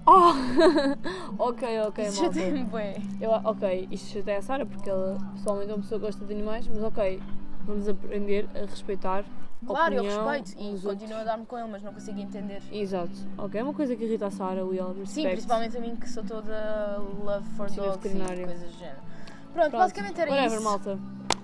Oh! 0.07 0.33
ok, 1.39 1.81
ok, 1.89 2.07
Isso 2.07 2.21
malta. 2.23 2.39
chateia-me. 2.39 2.67
Eu, 3.21 3.31
ok, 3.31 3.89
isto 3.91 4.13
chateia 4.13 4.39
a 4.39 4.43
Sara 4.43 4.67
porque 4.67 4.89
ela 4.91 5.17
pessoalmente 5.35 5.71
é 5.71 5.75
uma 5.75 5.83
pessoa 5.83 5.99
que 6.01 6.07
gosta 6.07 6.25
de 6.25 6.33
animais, 6.35 6.69
mas 6.69 6.83
ok, 6.83 7.23
vamos 7.65 7.89
aprender 7.89 8.49
a 8.55 8.61
respeitar. 8.61 9.25
Claro, 9.67 9.95
eu 9.95 10.03
opinião 10.03 10.27
respeito 10.29 10.63
e 10.63 10.79
continuo 10.79 11.17
a 11.17 11.25
dar-me 11.25 11.47
com 11.47 11.59
ele, 11.59 11.69
mas 11.69 11.83
não 11.83 11.95
consigo 11.95 12.21
entender. 12.21 12.61
Exato, 12.71 13.13
ok, 13.39 13.59
é 13.59 13.65
uma 13.65 13.73
coisa 13.73 13.97
que 13.97 14.05
irrita 14.05 14.27
a 14.27 14.31
Sara, 14.31 14.61
all 14.61 14.69
respect. 14.71 15.09
Sim, 15.09 15.23
principalmente 15.29 15.77
a 15.77 15.81
mim 15.81 15.97
que 15.97 16.09
sou 16.11 16.23
toda 16.23 16.99
love 17.25 17.49
for 17.57 17.71
Sim, 17.71 17.77
dogs 17.81 18.07
e 18.07 18.45
coisas 18.45 18.73
do 18.73 18.79
género. 18.79 18.99
Pronto, 19.55 19.71
Pronto, 19.71 19.77
basicamente 19.79 20.21
era 20.21 20.31
whatever, 20.31 20.57
isso. 20.59 20.65
malta. 20.65 20.99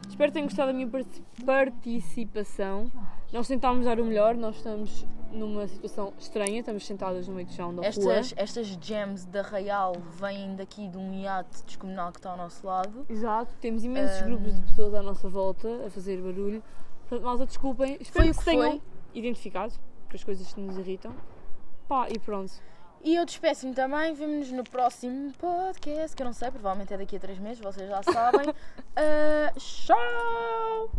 Espero 0.09 0.31
que 0.31 0.35
tenham 0.35 0.49
gostado 0.49 0.67
da 0.69 0.75
minha 0.75 0.89
parti- 0.89 1.23
participação. 1.47 2.91
Nós 3.33 3.49
tentámos 3.49 3.87
dar 3.87 3.99
o 4.01 4.05
melhor, 4.05 4.35
nós 4.35 4.57
estamos 4.57 5.07
numa 5.31 5.67
situação 5.69 6.13
estranha, 6.19 6.61
estamos 6.61 6.87
sentadas 6.87 7.27
no 7.29 7.35
meio 7.35 7.47
do 7.47 7.53
chão 7.53 7.75
da 7.75 7.83
rua. 7.83 7.89
Estas, 7.89 8.35
estas 8.37 8.67
gems 8.81 9.25
da 9.27 9.43
Real 9.43 9.95
vêm 10.19 10.55
daqui 10.57 10.89
de 10.89 10.97
um 10.99 11.13
iate 11.15 11.63
descomunal 11.65 12.13
que 12.13 12.19
está 12.19 12.31
ao 12.31 12.37
nosso 12.37 12.67
lado. 12.67 13.07
Exato, 13.09 13.53
temos 13.61 13.85
imensos 13.85 14.23
Ahm. 14.23 14.27
grupos 14.27 14.55
de 14.55 14.63
pessoas 14.63 14.95
à 14.95 15.03
nossa 15.03 15.29
volta 15.29 15.87
a 15.87 15.91
fazer 15.91 16.21
barulho. 16.21 16.63
Portanto, 17.09 17.25
malta, 17.25 17.47
desculpem, 17.47 17.97
espero 18.01 18.25
Foi 18.27 18.33
que 18.33 18.39
que 18.39 18.45
tenham 18.45 18.71
foi. 18.73 18.83
identificado 19.15 19.73
com 20.09 20.17
as 20.17 20.25
coisas 20.25 20.53
que 20.53 20.61
nos 20.61 20.77
irritam. 20.79 21.13
Pá, 21.89 22.09
e 22.09 22.19
pronto. 22.19 22.53
E 23.03 23.15
eu 23.17 23.25
despeço-me 23.25 23.73
também, 23.75 24.13
vemo-nos 24.13 24.53
no 24.53 24.63
próximo 24.63 25.33
podcast, 25.39 26.15
que 26.15 26.23
eu 26.23 26.27
não 26.27 26.35
sei, 26.35 26.51
provavelmente 26.51 26.93
é 26.93 26.99
daqui 26.99 27.17
a 27.17 27.19
três 27.19 27.39
meses, 27.39 27.59
vocês 27.59 27.89
já 27.89 28.03
sabem. 28.03 28.53
Ah, 28.97 29.53
tchau! 29.57 30.91